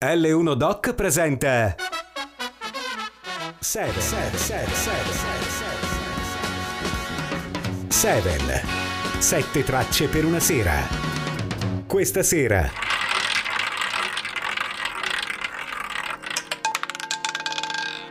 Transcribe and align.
L1 0.00 0.54
Doc 0.54 0.94
presenta 0.94 1.74
Seven, 3.58 4.00
Seven, 4.00 4.38
Seven, 4.38 4.72
Seven, 7.88 7.90
Seven. 7.90 8.60
Sette 9.18 9.64
tracce 9.64 10.06
per 10.06 10.24
una 10.24 10.38
sera. 10.38 10.86
Questa 11.84 12.22
sera. 12.22 12.70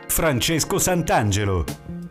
Francesco 0.08 0.78
Sant'Angelo. 0.78 1.64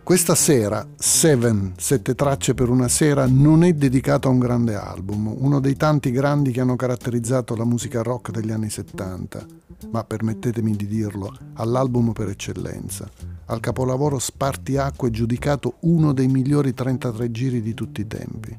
Questa 0.07 0.35
sera, 0.35 0.87
Seven, 0.95 1.73
sette 1.75 2.15
tracce 2.15 2.53
per 2.53 2.69
una 2.69 2.87
sera, 2.87 3.27
non 3.27 3.65
è 3.65 3.73
dedicato 3.73 4.29
a 4.29 4.31
un 4.31 4.39
grande 4.39 4.73
album, 4.73 5.35
uno 5.37 5.59
dei 5.59 5.75
tanti 5.75 6.11
grandi 6.11 6.51
che 6.51 6.61
hanno 6.61 6.77
caratterizzato 6.77 7.57
la 7.57 7.65
musica 7.65 8.03
rock 8.03 8.31
degli 8.31 8.51
anni 8.51 8.69
70, 8.69 9.45
ma 9.91 10.05
permettetemi 10.05 10.77
di 10.77 10.87
dirlo, 10.87 11.37
all'album 11.55 12.13
per 12.13 12.29
eccellenza, 12.29 13.05
al 13.47 13.59
capolavoro 13.59 14.17
Spartiacque 14.17 15.11
giudicato 15.11 15.73
uno 15.81 16.13
dei 16.13 16.29
migliori 16.29 16.73
33 16.73 17.29
giri 17.29 17.61
di 17.61 17.73
tutti 17.73 17.99
i 17.99 18.07
tempi. 18.07 18.57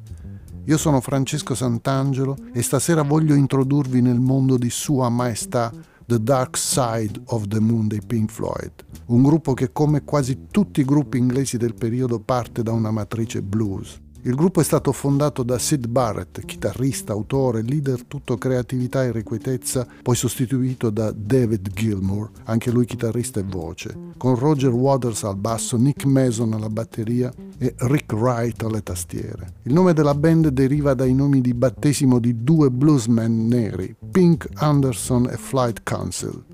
Io 0.66 0.77
sono 0.77 1.01
Francesco 1.01 1.55
Sant'Angelo 1.55 2.37
e 2.52 2.60
stasera 2.60 3.01
voglio 3.01 3.33
introdurvi 3.33 4.02
nel 4.02 4.21
mondo 4.21 4.59
di 4.59 4.69
Sua 4.69 5.09
Maestà 5.09 5.73
The 6.09 6.23
Dark 6.23 6.57
Side 6.57 7.21
of 7.27 7.48
the 7.48 7.61
Moon 7.61 7.87
dei 7.87 8.01
Pink 8.01 8.30
Floyd, 8.30 8.73
un 9.09 9.23
gruppo 9.23 9.53
che 9.53 9.73
come 9.73 10.05
quasi 10.05 10.47
tutti 10.51 10.80
i 10.80 10.85
gruppi 10.87 11.19
inglesi 11.19 11.59
del 11.59 11.75
periodo 11.75 12.19
parte 12.19 12.62
da 12.62 12.73
una 12.73 12.91
matrice 12.91 13.43
blues. 13.43 14.01
Il 14.23 14.35
gruppo 14.35 14.61
è 14.61 14.65
stato 14.65 14.91
fondato 14.91 15.45
da 15.45 15.59
Sid 15.59 15.87
Barrett, 15.87 16.45
chitarrista, 16.45 17.13
autore, 17.13 17.63
leader 17.63 18.05
tutto 18.05 18.37
creatività 18.37 19.05
e 19.05 19.09
irrequietezza, 19.09 19.87
poi 20.03 20.17
sostituito 20.17 20.91
da 20.91 21.13
David 21.13 21.73
Gilmour, 21.73 22.31
anche 22.45 22.73
lui 22.73 22.85
chitarrista 22.85 23.39
e 23.39 23.45
voce, 23.45 23.97
con 24.17 24.35
Roger 24.35 24.71
Waters 24.71 25.23
al 25.23 25.37
basso, 25.37 25.77
Nick 25.77 26.05
Mason 26.05 26.52
alla 26.52 26.69
batteria 26.69 27.33
e 27.59 27.75
Rick 27.79 28.13
Wright 28.13 28.60
alle 28.65 28.83
tastiere. 28.83 29.55
Il 29.63 29.73
nome 29.73 29.93
della 29.93 30.15
band 30.15 30.49
deriva 30.49 30.95
dai 30.95 31.15
nomi 31.15 31.41
di 31.41 31.55
battesimo 31.55 32.19
di 32.19 32.43
due 32.43 32.71
bluesmen 32.71 33.47
neri, 33.47 33.95
Pink 34.10 34.49
Anderson 34.55 35.29
e 35.30 35.37
Flight 35.37 35.82
Council. 35.85 36.45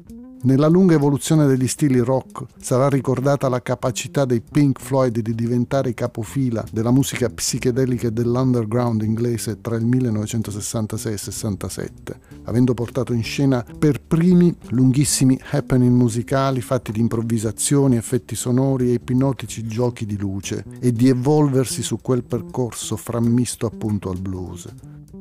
Nella 0.45 0.69
lunga 0.69 0.95
evoluzione 0.95 1.47
degli 1.47 1.67
stili 1.67 2.01
rock 2.01 2.45
sarà 2.61 2.91
ricordata 2.91 3.49
la 3.49 3.63
capacità 3.63 4.27
dei 4.27 4.43
Pink 4.43 4.79
Floyd 4.79 5.19
di 5.21 5.35
diventare 5.35 5.95
capofila 5.95 6.63
della 6.71 6.91
musica 6.91 7.31
psichedelica 7.31 8.09
e 8.09 8.11
dell'underground 8.11 9.01
inglese 9.01 9.63
tra 9.63 9.77
il 9.77 9.87
1966 9.87 11.11
e 11.11 11.15
il 11.15 11.19
67, 11.19 12.21
avendo 12.45 12.75
portato 12.75 13.15
in 13.15 13.23
scena 13.23 13.65
per 13.79 14.03
primi 14.03 14.55
lunghissimi 14.69 15.41
happening 15.53 15.97
musicali 15.97 16.61
fatti 16.61 16.93
di 16.93 17.01
improvvisazioni, 17.01 17.97
effetti 17.97 18.35
sonori 18.35 18.91
e 18.91 18.95
ipnotici 18.95 19.67
giochi 19.67 20.05
di 20.05 20.19
luce 20.19 20.63
e 20.79 20.93
di 20.93 21.09
evolversi 21.09 21.83
su 21.83 22.01
quel 22.03 22.23
percorso 22.23 22.97
frammisto 22.97 23.65
appunto 23.65 24.11
al 24.11 24.21
blues. 24.21 24.69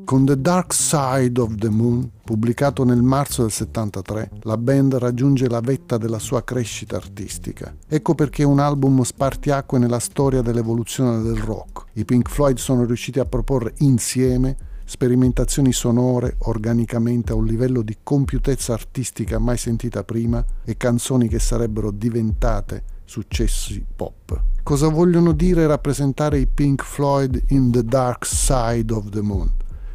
Con 0.06 0.26
The 0.26 0.40
Dark 0.40 0.74
Side 0.74 1.40
of 1.40 1.56
the 1.56 1.70
Moon, 1.70 2.10
pubblicato 2.24 2.84
nel 2.84 3.02
marzo 3.02 3.44
del 3.44 3.52
73, 3.52 4.32
la 4.42 4.58
band 4.58 4.96
raggiunge 4.96 5.48
la 5.48 5.62
vetta 5.62 5.98
della 5.98 6.20
sua 6.20 6.44
crescita 6.44 6.98
artistica. 6.98 7.74
Ecco 7.88 8.14
perché 8.14 8.44
un 8.44 8.60
album 8.60 9.02
spartiacque 9.02 9.80
nella 9.80 10.00
storia 10.00 10.42
dell'evoluzione 10.42 11.22
del 11.22 11.38
rock. 11.38 11.86
I 11.94 12.06
Pink 12.06 12.30
Floyd 12.30 12.58
sono 12.58 12.86
riusciti 12.86 13.20
a 13.20 13.26
proporre 13.26 13.74
insieme 13.78 14.58
sperimentazioni 14.84 15.72
sonore 15.72 16.36
organicamente 16.40 17.32
a 17.32 17.36
un 17.36 17.46
livello 17.46 17.82
di 17.82 17.98
compiutezza 18.04 18.74
artistica 18.74 19.40
mai 19.40 19.58
sentita 19.58 20.04
prima 20.04 20.44
e 20.66 20.76
canzoni 20.76 21.30
che 21.30 21.40
sarebbero 21.40 21.92
diventate 21.92 22.84
successi 23.06 23.84
pop. 23.96 24.42
Cosa 24.64 24.90
vogliono 24.90 25.32
dire 25.32 25.66
rappresentare 25.66 26.40
i 26.40 26.48
Pink 26.48 26.84
Floyd 26.84 27.42
in 27.48 27.72
The 27.72 27.84
Dark 27.84 28.26
Side 28.26 28.94
of 28.94 29.10
the 29.10 29.22
Moon? 29.22 29.52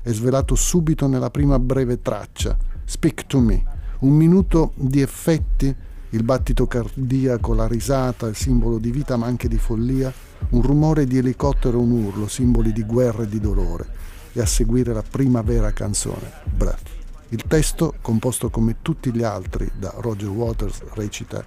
È 0.09 0.13
svelato 0.15 0.55
subito 0.55 1.07
nella 1.07 1.29
prima 1.29 1.59
breve 1.59 2.01
traccia, 2.01 2.57
Speak 2.87 3.27
to 3.27 3.41
Me, 3.41 3.63
un 3.99 4.17
minuto 4.17 4.73
di 4.75 5.03
effetti, 5.03 5.75
il 6.09 6.23
battito 6.23 6.67
cardiaco, 6.67 7.53
la 7.53 7.67
risata, 7.67 8.27
il 8.27 8.35
simbolo 8.35 8.79
di 8.79 8.91
vita 8.91 9.19
ma 9.19 9.27
anche 9.27 9.49
di 9.49 9.59
follia, 9.59 10.11
un 10.51 10.63
rumore 10.63 11.05
di 11.05 11.19
elicottero, 11.19 11.79
un 11.79 11.91
urlo, 11.91 12.27
simboli 12.27 12.73
di 12.73 12.85
guerra 12.85 13.25
e 13.25 13.29
di 13.29 13.39
dolore, 13.39 13.87
e 14.33 14.41
a 14.41 14.47
seguire 14.47 14.95
la 14.95 15.05
prima 15.07 15.43
vera 15.43 15.73
canzone, 15.73 16.33
Breath. 16.57 16.89
Il 17.29 17.45
testo, 17.47 17.93
composto 18.01 18.49
come 18.49 18.77
tutti 18.81 19.13
gli 19.13 19.23
altri 19.23 19.71
da 19.79 19.93
Roger 19.99 20.31
Waters, 20.31 20.85
recita 20.95 21.45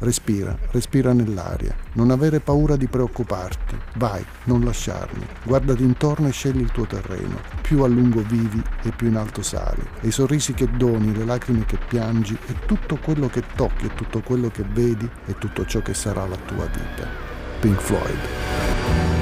Respira, 0.00 0.56
respira 0.70 1.12
nell'aria. 1.12 1.76
Non 1.92 2.10
avere 2.10 2.40
paura 2.40 2.76
di 2.76 2.86
preoccuparti. 2.86 3.76
Vai, 3.96 4.24
non 4.44 4.64
lasciarmi. 4.64 5.26
Guardati 5.44 5.82
intorno 5.82 6.26
e 6.26 6.32
scegli 6.32 6.60
il 6.60 6.72
tuo 6.72 6.86
terreno. 6.86 7.38
Più 7.60 7.82
a 7.82 7.86
lungo 7.86 8.22
vivi 8.22 8.62
e 8.82 8.92
più 8.92 9.08
in 9.08 9.16
alto 9.16 9.42
sali. 9.42 9.82
E 10.00 10.08
i 10.08 10.10
sorrisi 10.10 10.54
che 10.54 10.70
doni, 10.74 11.14
le 11.14 11.26
lacrime 11.26 11.66
che 11.66 11.78
piangi, 11.86 12.36
e 12.46 12.54
tutto 12.64 12.96
quello 12.96 13.28
che 13.28 13.42
tocchi, 13.54 13.86
e 13.86 13.94
tutto 13.94 14.20
quello 14.20 14.48
che 14.48 14.64
vedi, 14.72 15.08
e 15.26 15.36
tutto 15.36 15.66
ciò 15.66 15.80
che 15.80 15.92
sarà 15.92 16.26
la 16.26 16.38
tua 16.46 16.64
vita. 16.64 17.06
Pink 17.60 17.78
Floyd. 17.78 19.19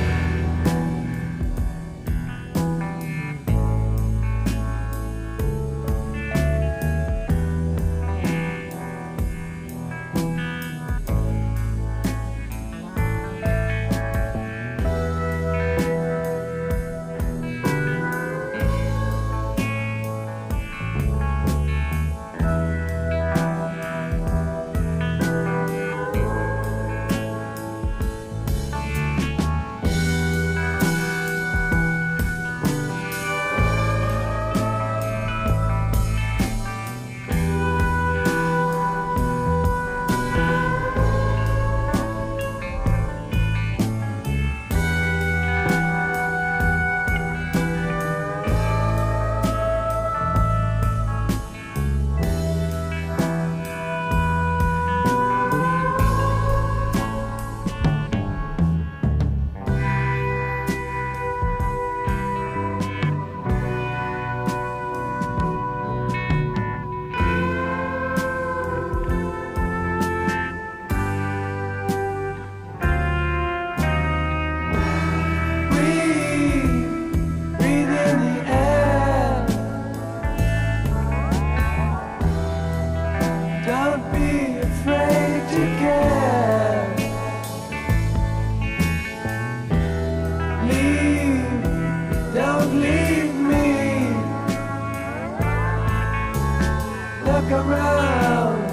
Look 97.39 97.53
around, 97.53 98.69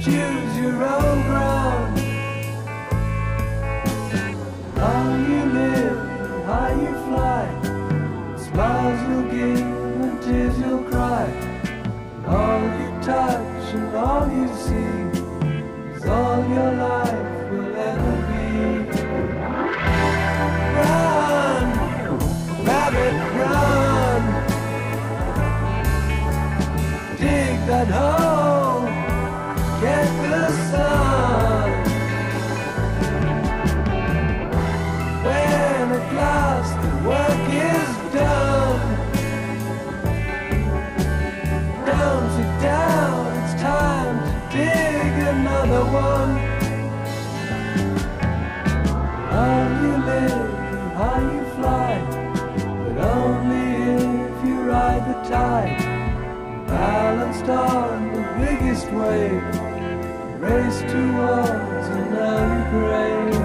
choose 0.00 0.56
your 0.56 0.82
own 0.82 1.22
ground. 1.28 1.98
How 4.74 5.16
you 5.28 5.44
live, 5.52 5.98
how 6.46 6.68
you 6.80 6.92
fly, 7.04 7.44
smiles 8.38 9.00
you'll 9.06 9.30
give 9.30 9.60
and 9.60 10.22
tears 10.22 10.58
you'll 10.58 10.84
cry. 10.84 11.26
And 11.26 12.26
all 12.26 12.62
you 12.80 12.88
touch 13.02 13.74
and 13.74 13.94
all 13.94 14.26
you 14.32 14.48
see 14.56 15.94
is 15.94 16.06
all 16.06 16.42
your 16.48 16.72
life. 16.72 17.05
at 27.76 27.88
home. 27.88 28.35
On 57.48 58.10
the 58.12 58.24
biggest 58.44 58.90
wave, 58.90 59.40
race 60.40 60.80
towards 60.90 61.86
an 61.90 62.12
early 62.12 62.70
grave. 62.70 63.36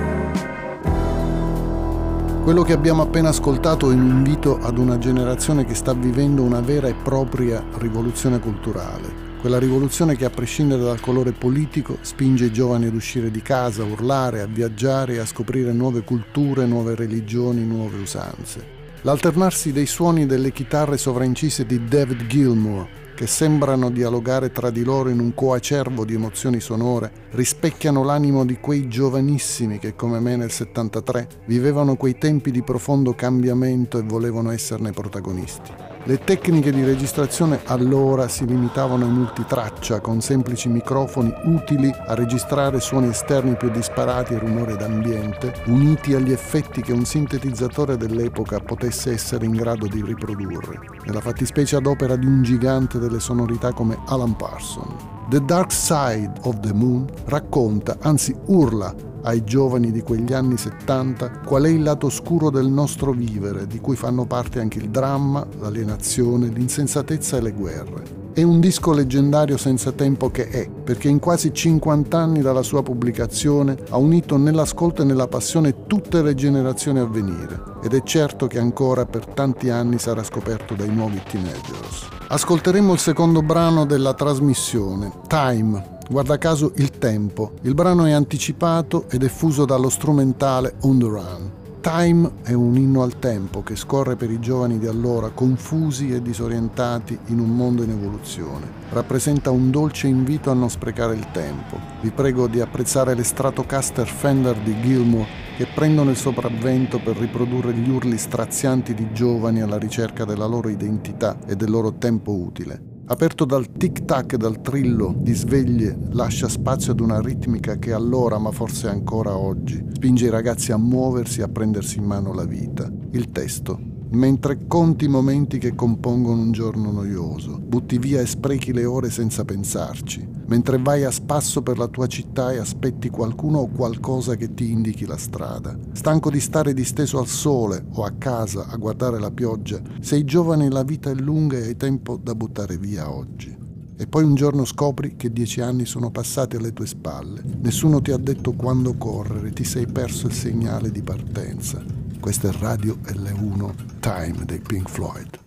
Quello 2.43 2.63
che 2.63 2.73
abbiamo 2.73 3.03
appena 3.03 3.29
ascoltato 3.29 3.91
è 3.91 3.93
un 3.93 4.07
invito 4.07 4.57
ad 4.57 4.79
una 4.79 4.97
generazione 4.97 5.65
che 5.65 5.75
sta 5.75 5.93
vivendo 5.93 6.41
una 6.41 6.61
vera 6.61 6.87
e 6.87 6.95
propria 6.95 7.63
rivoluzione 7.77 8.39
culturale. 8.39 9.37
Quella 9.39 9.59
rivoluzione 9.59 10.15
che 10.15 10.25
a 10.25 10.31
prescindere 10.31 10.81
dal 10.81 10.99
colore 10.99 11.31
politico 11.31 11.99
spinge 12.01 12.45
i 12.45 12.51
giovani 12.51 12.87
ad 12.87 12.95
uscire 12.95 13.29
di 13.29 13.43
casa, 13.43 13.83
a 13.83 13.85
urlare, 13.85 14.41
a 14.41 14.47
viaggiare 14.47 15.13
e 15.13 15.19
a 15.19 15.27
scoprire 15.27 15.73
nuove 15.73 16.01
culture, 16.01 16.65
nuove 16.65 16.95
religioni, 16.95 17.63
nuove 17.63 17.99
usanze. 17.99 18.79
L'alternarsi 19.01 19.71
dei 19.71 19.85
suoni 19.85 20.25
delle 20.25 20.51
chitarre 20.51 20.97
sovraincise 20.97 21.67
di 21.67 21.85
David 21.85 22.25
Gilmour 22.25 22.99
che 23.21 23.27
sembrano 23.27 23.91
dialogare 23.91 24.51
tra 24.51 24.71
di 24.71 24.83
loro 24.83 25.09
in 25.09 25.19
un 25.19 25.35
coacervo 25.35 26.05
di 26.05 26.15
emozioni 26.15 26.59
sonore, 26.59 27.11
rispecchiano 27.33 28.03
l'animo 28.03 28.43
di 28.43 28.57
quei 28.59 28.87
giovanissimi 28.87 29.77
che 29.77 29.95
come 29.95 30.19
me 30.19 30.35
nel 30.35 30.49
73 30.49 31.27
vivevano 31.45 31.97
quei 31.97 32.17
tempi 32.17 32.49
di 32.49 32.63
profondo 32.63 33.13
cambiamento 33.13 33.99
e 33.99 34.01
volevano 34.01 34.49
esserne 34.49 34.89
protagonisti. 34.89 35.71
Le 36.05 36.17
tecniche 36.17 36.71
di 36.71 36.83
registrazione 36.83 37.61
allora 37.65 38.27
si 38.27 38.47
limitavano 38.47 39.05
ai 39.05 39.11
multitraccia 39.11 39.99
con 39.99 40.19
semplici 40.19 40.67
microfoni 40.67 41.31
utili 41.43 41.93
a 42.07 42.15
registrare 42.15 42.79
suoni 42.79 43.09
esterni 43.09 43.55
più 43.55 43.69
disparati 43.69 44.33
e 44.33 44.39
rumore 44.39 44.75
d'ambiente, 44.75 45.53
uniti 45.67 46.15
agli 46.15 46.31
effetti 46.31 46.81
che 46.81 46.91
un 46.91 47.05
sintetizzatore 47.05 47.97
dell'epoca 47.97 48.59
potesse 48.59 49.11
essere 49.11 49.45
in 49.45 49.51
grado 49.51 49.85
di 49.85 50.01
riprodurre, 50.01 50.79
nella 51.05 51.21
fattispecie 51.21 51.75
ad 51.75 51.85
opera 51.85 52.15
di 52.15 52.25
un 52.25 52.41
gigante 52.41 52.97
delle 52.97 53.19
sonorità 53.19 53.71
come 53.71 53.99
Alan 54.07 54.35
Parsons. 54.35 55.20
The 55.31 55.45
Dark 55.45 55.71
Side 55.71 56.41
of 56.41 56.59
the 56.59 56.73
Moon 56.73 57.07
racconta, 57.27 57.95
anzi 58.01 58.35
urla 58.47 58.93
ai 59.21 59.45
giovani 59.45 59.89
di 59.89 60.01
quegli 60.01 60.33
anni 60.33 60.57
70 60.57 61.43
qual 61.45 61.63
è 61.63 61.69
il 61.69 61.83
lato 61.83 62.07
oscuro 62.07 62.49
del 62.49 62.67
nostro 62.67 63.13
vivere, 63.13 63.65
di 63.65 63.79
cui 63.79 63.95
fanno 63.95 64.25
parte 64.25 64.59
anche 64.59 64.79
il 64.79 64.89
dramma, 64.89 65.47
l'alienazione, 65.61 66.49
l'insensatezza 66.49 67.37
e 67.37 67.41
le 67.43 67.51
guerre. 67.53 68.20
È 68.33 68.43
un 68.43 68.61
disco 68.61 68.93
leggendario 68.93 69.57
senza 69.57 69.91
tempo 69.91 70.31
che 70.31 70.47
è, 70.47 70.69
perché 70.69 71.09
in 71.09 71.19
quasi 71.19 71.53
50 71.53 72.17
anni 72.17 72.39
dalla 72.41 72.63
sua 72.63 72.81
pubblicazione 72.81 73.75
ha 73.89 73.97
unito 73.97 74.37
nell'ascolto 74.37 75.01
e 75.01 75.05
nella 75.05 75.27
passione 75.27 75.85
tutte 75.85 76.21
le 76.21 76.33
generazioni 76.33 76.99
a 76.99 77.05
venire 77.05 77.61
ed 77.83 77.93
è 77.93 78.01
certo 78.03 78.47
che 78.47 78.57
ancora 78.57 79.05
per 79.05 79.25
tanti 79.25 79.69
anni 79.69 79.99
sarà 79.99 80.23
scoperto 80.23 80.75
dai 80.75 80.93
nuovi 80.93 81.21
teenagers. 81.29 82.07
Ascolteremo 82.29 82.93
il 82.93 82.99
secondo 82.99 83.41
brano 83.41 83.85
della 83.85 84.13
trasmissione, 84.13 85.11
Time, 85.27 85.97
guarda 86.09 86.37
caso 86.37 86.71
Il 86.75 86.91
Tempo. 86.91 87.51
Il 87.63 87.73
brano 87.73 88.05
è 88.05 88.11
anticipato 88.11 89.07
ed 89.09 89.23
è 89.23 89.27
fuso 89.27 89.65
dallo 89.65 89.89
strumentale 89.89 90.75
On 90.83 90.97
the 90.97 91.05
Run. 91.05 91.60
Time 91.81 92.33
è 92.43 92.53
un 92.53 92.77
inno 92.77 93.01
al 93.01 93.17
tempo 93.17 93.63
che 93.63 93.75
scorre 93.75 94.15
per 94.15 94.29
i 94.29 94.39
giovani 94.39 94.77
di 94.77 94.85
allora, 94.85 95.31
confusi 95.31 96.13
e 96.13 96.21
disorientati 96.21 97.17
in 97.29 97.39
un 97.39 97.55
mondo 97.55 97.81
in 97.81 97.89
evoluzione. 97.89 98.69
Rappresenta 98.91 99.49
un 99.49 99.71
dolce 99.71 100.05
invito 100.05 100.51
a 100.51 100.53
non 100.53 100.69
sprecare 100.69 101.15
il 101.15 101.31
tempo. 101.31 101.79
Vi 102.01 102.11
prego 102.11 102.45
di 102.45 102.59
apprezzare 102.59 103.15
le 103.15 103.23
Stratocaster 103.23 104.05
Fender 104.05 104.59
di 104.59 104.79
Gilmour 104.79 105.25
che 105.57 105.65
prendono 105.73 106.11
il 106.11 106.17
sopravvento 106.17 106.99
per 106.99 107.17
riprodurre 107.17 107.73
gli 107.73 107.89
urli 107.89 108.19
strazianti 108.19 108.93
di 108.93 109.11
giovani 109.11 109.61
alla 109.61 109.79
ricerca 109.79 110.23
della 110.23 110.45
loro 110.45 110.69
identità 110.69 111.39
e 111.47 111.55
del 111.55 111.71
loro 111.71 111.93
tempo 111.93 112.31
utile 112.31 112.90
aperto 113.05 113.45
dal 113.45 113.71
tic-tac 113.71 114.33
e 114.33 114.37
dal 114.37 114.61
trillo 114.61 115.13
di 115.17 115.33
sveglie, 115.33 115.97
lascia 116.11 116.47
spazio 116.47 116.91
ad 116.91 116.99
una 116.99 117.19
ritmica 117.19 117.77
che 117.77 117.93
allora, 117.93 118.37
ma 118.37 118.51
forse 118.51 118.87
ancora 118.87 119.35
oggi, 119.35 119.83
spinge 119.93 120.25
i 120.25 120.29
ragazzi 120.29 120.71
a 120.71 120.77
muoversi 120.77 121.41
e 121.41 121.43
a 121.43 121.47
prendersi 121.47 121.97
in 121.97 122.05
mano 122.05 122.33
la 122.33 122.45
vita. 122.45 122.89
Il 123.11 123.29
testo. 123.31 124.00
Mentre 124.13 124.67
conti 124.67 125.05
i 125.05 125.07
momenti 125.07 125.57
che 125.57 125.73
compongono 125.73 126.41
un 126.41 126.51
giorno 126.51 126.91
noioso, 126.91 127.57
butti 127.57 127.97
via 127.97 128.19
e 128.19 128.25
sprechi 128.25 128.73
le 128.73 128.83
ore 128.83 129.09
senza 129.09 129.45
pensarci, 129.45 130.27
mentre 130.47 130.77
vai 130.79 131.05
a 131.05 131.11
spasso 131.11 131.61
per 131.61 131.77
la 131.77 131.87
tua 131.87 132.07
città 132.07 132.51
e 132.51 132.57
aspetti 132.57 133.09
qualcuno 133.09 133.59
o 133.59 133.69
qualcosa 133.69 134.35
che 134.35 134.53
ti 134.53 134.69
indichi 134.69 135.05
la 135.05 135.15
strada. 135.15 135.77
Stanco 135.93 136.29
di 136.29 136.41
stare 136.41 136.73
disteso 136.73 137.19
al 137.19 137.27
sole 137.27 137.85
o 137.93 138.03
a 138.03 138.11
casa 138.17 138.67
a 138.67 138.75
guardare 138.75 139.17
la 139.17 139.31
pioggia, 139.31 139.79
sei 140.01 140.25
giovane 140.25 140.69
la 140.69 140.83
vita 140.83 141.09
è 141.09 141.15
lunga 141.15 141.57
e 141.57 141.67
hai 141.67 141.77
tempo 141.77 142.19
da 142.21 142.35
buttare 142.35 142.77
via 142.77 143.09
oggi. 143.09 143.57
E 143.95 144.07
poi 144.07 144.25
un 144.25 144.35
giorno 144.35 144.65
scopri 144.65 145.15
che 145.15 145.31
dieci 145.31 145.61
anni 145.61 145.85
sono 145.85 146.11
passati 146.11 146.57
alle 146.57 146.73
tue 146.73 146.85
spalle. 146.85 147.43
Nessuno 147.61 148.01
ti 148.01 148.11
ha 148.11 148.17
detto 148.17 148.51
quando 148.51 148.95
correre, 148.97 149.53
ti 149.53 149.63
sei 149.63 149.85
perso 149.85 150.27
il 150.27 150.33
segnale 150.33 150.91
di 150.91 151.01
partenza. 151.01 152.00
Questo 152.21 152.49
è 152.49 152.51
Radio 152.59 152.97
L1 153.03 153.99
Time 153.99 154.45
dei 154.45 154.59
Pink 154.59 154.87
Floyd. 154.87 155.39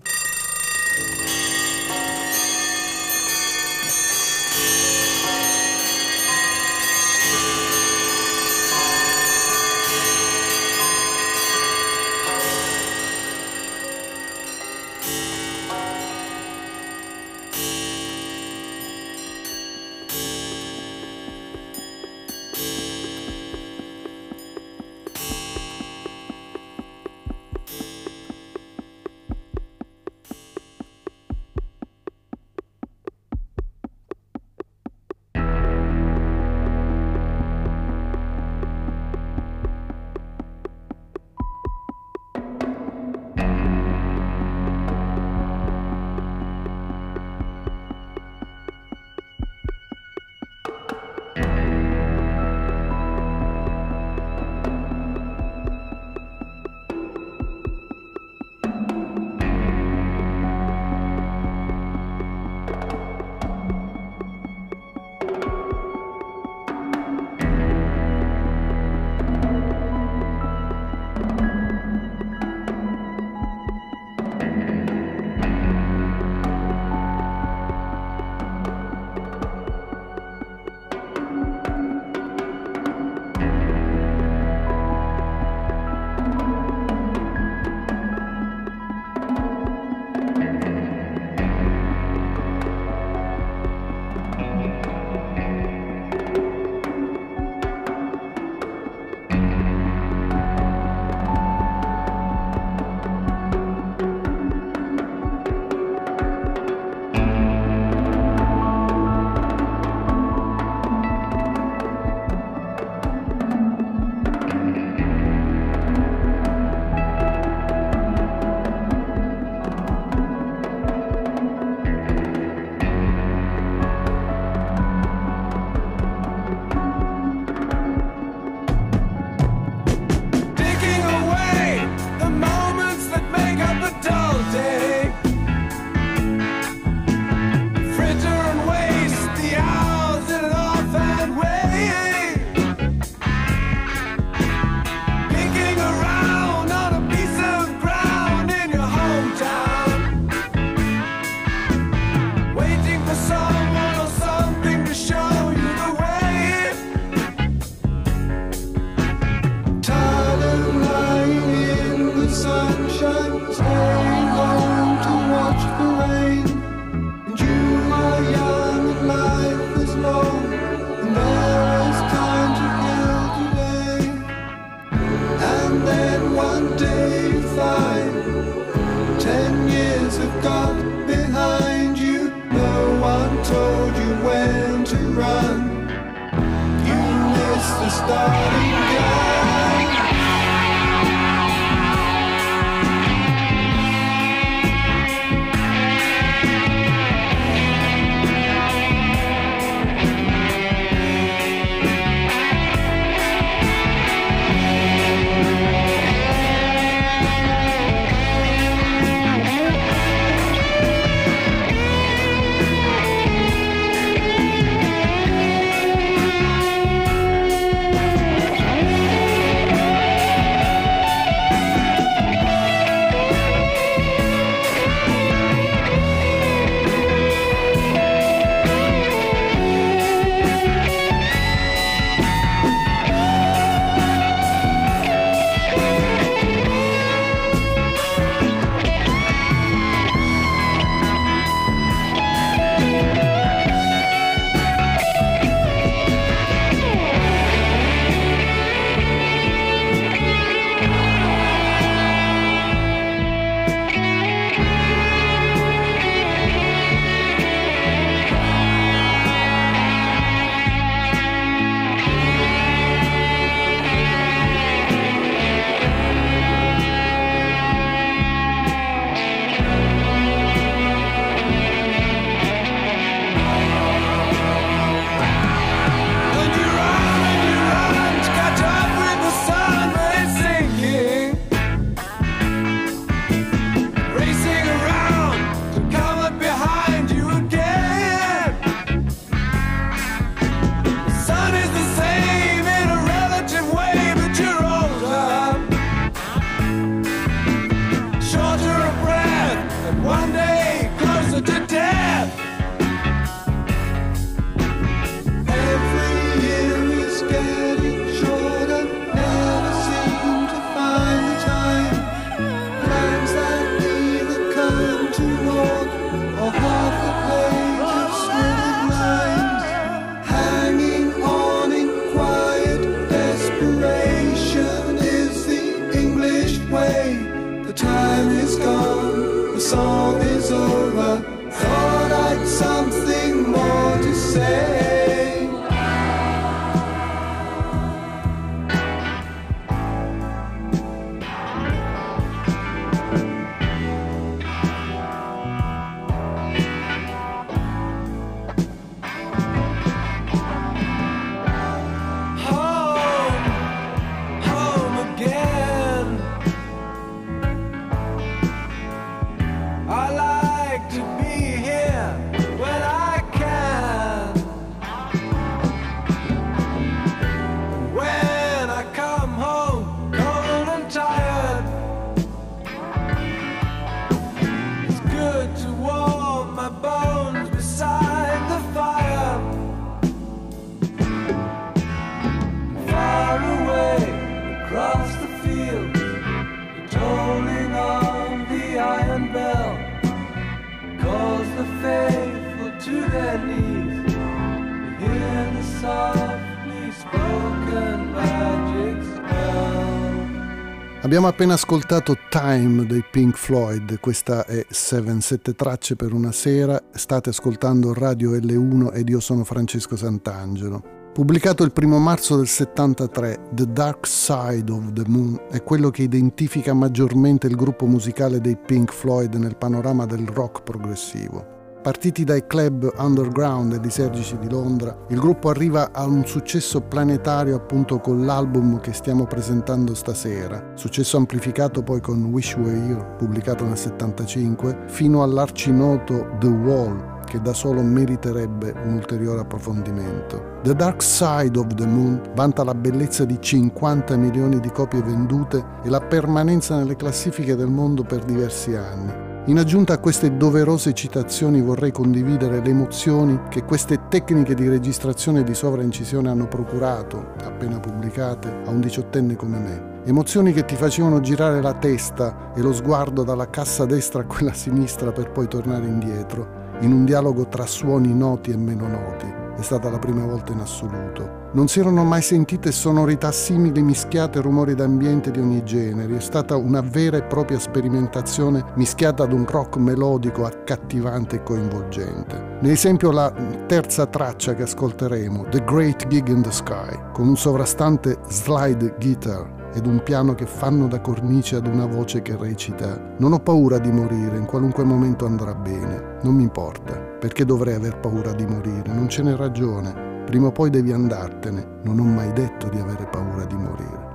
Abbiamo 401.04 401.26
appena 401.26 401.52
ascoltato 401.52 402.16
Time 402.30 402.86
dei 402.86 403.04
Pink 403.08 403.36
Floyd, 403.36 404.00
questa 404.00 404.46
è 404.46 404.64
7-7 404.70 405.54
tracce 405.54 405.96
per 405.96 406.14
una 406.14 406.32
sera, 406.32 406.82
state 406.92 407.28
ascoltando 407.28 407.92
Radio 407.92 408.30
L1 408.30 408.94
ed 408.94 409.10
io 409.10 409.20
sono 409.20 409.44
Francesco 409.44 409.96
Sant'Angelo. 409.96 411.10
Pubblicato 411.12 411.62
il 411.62 411.72
primo 411.72 411.98
marzo 411.98 412.36
del 412.36 412.46
73, 412.46 413.50
The 413.52 413.70
Dark 413.70 414.06
Side 414.06 414.72
of 414.72 414.94
the 414.94 415.04
Moon 415.06 415.38
è 415.50 415.62
quello 415.62 415.90
che 415.90 416.04
identifica 416.04 416.72
maggiormente 416.72 417.48
il 417.48 417.54
gruppo 417.54 417.84
musicale 417.84 418.40
dei 418.40 418.56
Pink 418.56 418.90
Floyd 418.90 419.34
nel 419.34 419.58
panorama 419.58 420.06
del 420.06 420.26
rock 420.26 420.62
progressivo. 420.62 421.53
Partiti 421.84 422.24
dai 422.24 422.46
club 422.46 422.90
underground 422.96 423.74
e 423.74 423.78
lisergici 423.78 424.38
di 424.38 424.48
Londra, 424.48 424.96
il 425.08 425.18
gruppo 425.18 425.50
arriva 425.50 425.92
a 425.92 426.06
un 426.06 426.24
successo 426.24 426.80
planetario 426.80 427.56
appunto 427.56 427.98
con 428.00 428.24
l'album 428.24 428.80
che 428.80 428.94
stiamo 428.94 429.26
presentando 429.26 429.94
stasera, 429.94 430.70
successo 430.76 431.18
amplificato 431.18 431.82
poi 431.82 432.00
con 432.00 432.24
Wish 432.24 432.56
Were 432.56 432.74
Here, 432.74 433.16
pubblicato 433.18 433.66
nel 433.66 433.76
75, 433.76 434.84
fino 434.86 435.22
all'arcinoto 435.22 436.26
The 436.40 436.46
Wall, 436.46 437.22
che 437.26 437.42
da 437.42 437.52
solo 437.52 437.82
meriterebbe 437.82 438.74
un 438.86 438.94
ulteriore 438.94 439.40
approfondimento. 439.40 440.60
The 440.62 440.74
Dark 440.74 441.02
Side 441.02 441.58
of 441.58 441.74
the 441.74 441.86
Moon 441.86 442.18
vanta 442.34 442.64
la 442.64 442.74
bellezza 442.74 443.26
di 443.26 443.36
50 443.38 444.16
milioni 444.16 444.58
di 444.58 444.70
copie 444.70 445.02
vendute 445.02 445.62
e 445.82 445.90
la 445.90 446.00
permanenza 446.00 446.78
nelle 446.78 446.96
classifiche 446.96 447.54
del 447.54 447.68
mondo 447.68 448.04
per 448.04 448.24
diversi 448.24 448.74
anni. 448.74 449.32
In 449.46 449.58
aggiunta 449.58 449.92
a 449.92 449.98
queste 449.98 450.38
doverose 450.38 450.94
citazioni 450.94 451.60
vorrei 451.60 451.92
condividere 451.92 452.62
le 452.62 452.70
emozioni 452.70 453.38
che 453.50 453.62
queste 453.64 454.08
tecniche 454.08 454.54
di 454.54 454.66
registrazione 454.70 455.44
di 455.44 455.52
sovraincisione 455.52 456.30
hanno 456.30 456.48
procurato, 456.48 457.32
appena 457.44 457.78
pubblicate, 457.78 458.62
a 458.64 458.70
un 458.70 458.80
diciottenne 458.80 459.36
come 459.36 459.58
me. 459.58 460.00
Emozioni 460.04 460.54
che 460.54 460.64
ti 460.64 460.76
facevano 460.76 461.20
girare 461.20 461.60
la 461.60 461.74
testa 461.74 462.54
e 462.54 462.62
lo 462.62 462.72
sguardo 462.72 463.22
dalla 463.22 463.50
cassa 463.50 463.84
destra 463.84 464.22
a 464.22 464.26
quella 464.26 464.54
sinistra 464.54 465.12
per 465.12 465.30
poi 465.30 465.46
tornare 465.46 465.84
indietro 465.84 466.62
in 466.80 466.92
un 466.92 467.04
dialogo 467.04 467.46
tra 467.46 467.66
suoni 467.66 468.14
noti 468.14 468.50
e 468.50 468.56
meno 468.56 468.88
noti. 468.88 469.26
È 469.58 469.62
stata 469.62 469.90
la 469.90 469.98
prima 469.98 470.24
volta 470.24 470.52
in 470.52 470.60
assoluto. 470.60 471.43
Non 471.54 471.68
si 471.68 471.78
erano 471.78 472.02
mai 472.02 472.20
sentite 472.20 472.72
sonorità 472.72 473.30
simili 473.30 473.80
mischiate 473.80 474.38
a 474.38 474.42
rumori 474.42 474.74
d'ambiente 474.74 475.30
di 475.30 475.38
ogni 475.38 475.62
genere. 475.62 476.16
È 476.16 476.20
stata 476.20 476.56
una 476.56 476.80
vera 476.80 477.16
e 477.16 477.22
propria 477.22 477.60
sperimentazione 477.60 478.64
mischiata 478.74 479.22
ad 479.22 479.32
un 479.32 479.46
rock 479.46 479.76
melodico, 479.76 480.44
accattivante 480.46 481.36
e 481.36 481.42
coinvolgente. 481.44 482.58
Ne 482.60 482.72
esempio 482.72 483.12
la 483.12 483.32
terza 483.68 484.04
traccia 484.06 484.56
che 484.56 484.62
ascolteremo, 484.64 485.46
The 485.48 485.62
Great 485.62 486.08
Gig 486.08 486.26
in 486.26 486.42
the 486.42 486.50
Sky, 486.50 486.98
con 487.12 487.28
un 487.28 487.36
sovrastante 487.36 488.18
slide 488.26 488.96
guitar 488.98 489.62
ed 489.74 489.86
un 489.86 490.02
piano 490.02 490.34
che 490.34 490.46
fanno 490.46 490.88
da 490.88 491.00
cornice 491.00 491.54
ad 491.54 491.68
una 491.68 491.86
voce 491.86 492.20
che 492.20 492.36
recita 492.36 493.14
Non 493.18 493.32
ho 493.32 493.38
paura 493.38 493.78
di 493.78 493.92
morire, 493.92 494.36
in 494.36 494.46
qualunque 494.46 494.82
momento 494.82 495.24
andrà 495.24 495.54
bene. 495.54 496.18
Non 496.22 496.34
mi 496.34 496.42
importa, 496.42 496.94
perché 496.94 497.44
dovrei 497.44 497.74
aver 497.74 498.00
paura 498.00 498.32
di 498.32 498.44
morire, 498.44 498.92
non 498.92 499.08
ce 499.08 499.22
n'è 499.22 499.36
ragione. 499.36 500.03
Prima 500.26 500.48
o 500.48 500.52
poi 500.52 500.70
devi 500.70 500.92
andartene, 500.92 501.80
non 501.82 501.98
ho 501.98 502.04
mai 502.04 502.32
detto 502.32 502.68
di 502.68 502.78
avere 502.78 503.06
paura 503.06 503.44
di 503.44 503.56
morire. 503.56 504.12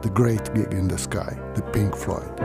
The 0.00 0.10
Great 0.12 0.52
Gig 0.52 0.72
in 0.72 0.88
the 0.88 0.96
Sky, 0.96 1.36
The 1.54 1.62
Pink 1.70 1.96
Floyd. 1.96 2.40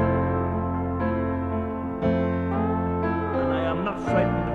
and 3.48 3.54
I 3.54 3.62
am 3.62 3.84
not 3.84 4.00
frightened 4.02 4.47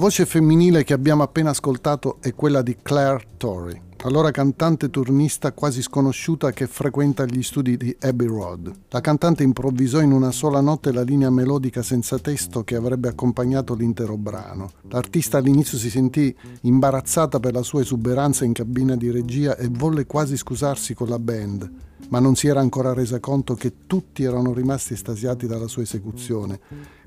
voce 0.00 0.24
femminile 0.24 0.82
che 0.82 0.94
abbiamo 0.94 1.22
appena 1.22 1.50
ascoltato 1.50 2.16
è 2.20 2.34
quella 2.34 2.62
di 2.62 2.74
Claire 2.80 3.22
Torrey, 3.36 3.78
allora 4.04 4.30
cantante 4.30 4.88
turnista 4.88 5.52
quasi 5.52 5.82
sconosciuta 5.82 6.52
che 6.52 6.66
frequenta 6.66 7.26
gli 7.26 7.42
studi 7.42 7.76
di 7.76 7.94
Abbey 8.00 8.26
Road. 8.26 8.72
La 8.88 9.02
cantante 9.02 9.42
improvvisò 9.42 10.00
in 10.00 10.12
una 10.12 10.30
sola 10.30 10.62
notte 10.62 10.90
la 10.90 11.02
linea 11.02 11.28
melodica 11.28 11.82
senza 11.82 12.18
testo 12.18 12.64
che 12.64 12.76
avrebbe 12.76 13.08
accompagnato 13.08 13.74
l'intero 13.74 14.16
brano. 14.16 14.70
L'artista 14.88 15.36
all'inizio 15.36 15.76
si 15.76 15.90
sentì 15.90 16.34
imbarazzata 16.62 17.38
per 17.38 17.52
la 17.52 17.62
sua 17.62 17.82
esuberanza 17.82 18.46
in 18.46 18.54
cabina 18.54 18.96
di 18.96 19.10
regia 19.10 19.54
e 19.58 19.68
volle 19.70 20.06
quasi 20.06 20.38
scusarsi 20.38 20.94
con 20.94 21.10
la 21.10 21.18
band, 21.18 21.70
ma 22.08 22.20
non 22.20 22.36
si 22.36 22.46
era 22.46 22.60
ancora 22.60 22.94
resa 22.94 23.20
conto 23.20 23.54
che 23.54 23.86
tutti 23.86 24.22
erano 24.22 24.54
rimasti 24.54 24.94
estasiati 24.94 25.46
dalla 25.46 25.68
sua 25.68 25.82
esecuzione, 25.82 26.58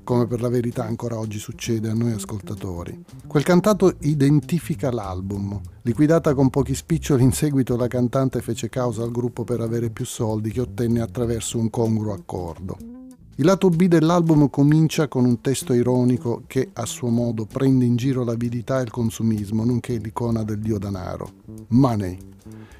come 0.04 0.26
per 0.26 0.40
la 0.40 0.48
verità 0.48 0.84
ancora 0.84 1.18
oggi 1.18 1.38
succede 1.38 1.90
a 1.90 1.94
noi 1.94 2.12
ascoltatori. 2.12 3.04
Quel 3.26 3.42
cantato 3.42 3.96
identifica 4.00 4.92
l'album. 4.92 5.60
Liquidata 5.82 6.34
con 6.34 6.50
pochi 6.50 6.74
spiccioli, 6.74 7.24
in 7.24 7.32
seguito 7.32 7.76
la 7.76 7.88
cantante 7.88 8.40
fece 8.40 8.68
causa 8.68 9.02
al 9.02 9.10
gruppo 9.10 9.42
per 9.42 9.60
avere 9.60 9.90
più 9.90 10.04
soldi 10.04 10.52
che 10.52 10.60
ottenne 10.60 11.00
attraverso 11.00 11.58
un 11.58 11.70
congruo 11.70 12.12
accordo. 12.12 12.76
Il 13.36 13.46
lato 13.46 13.68
B 13.68 13.86
dell'album 13.86 14.48
comincia 14.48 15.08
con 15.08 15.24
un 15.24 15.40
testo 15.40 15.72
ironico 15.72 16.44
che, 16.46 16.70
a 16.74 16.86
suo 16.86 17.08
modo, 17.08 17.46
prende 17.46 17.84
in 17.84 17.96
giro 17.96 18.22
l'avidità 18.22 18.78
e 18.78 18.84
il 18.84 18.90
consumismo, 18.90 19.64
nonché 19.64 19.96
l'icona 19.96 20.44
del 20.44 20.60
dio 20.60 20.78
danaro. 20.78 21.32
Money. 21.70 22.16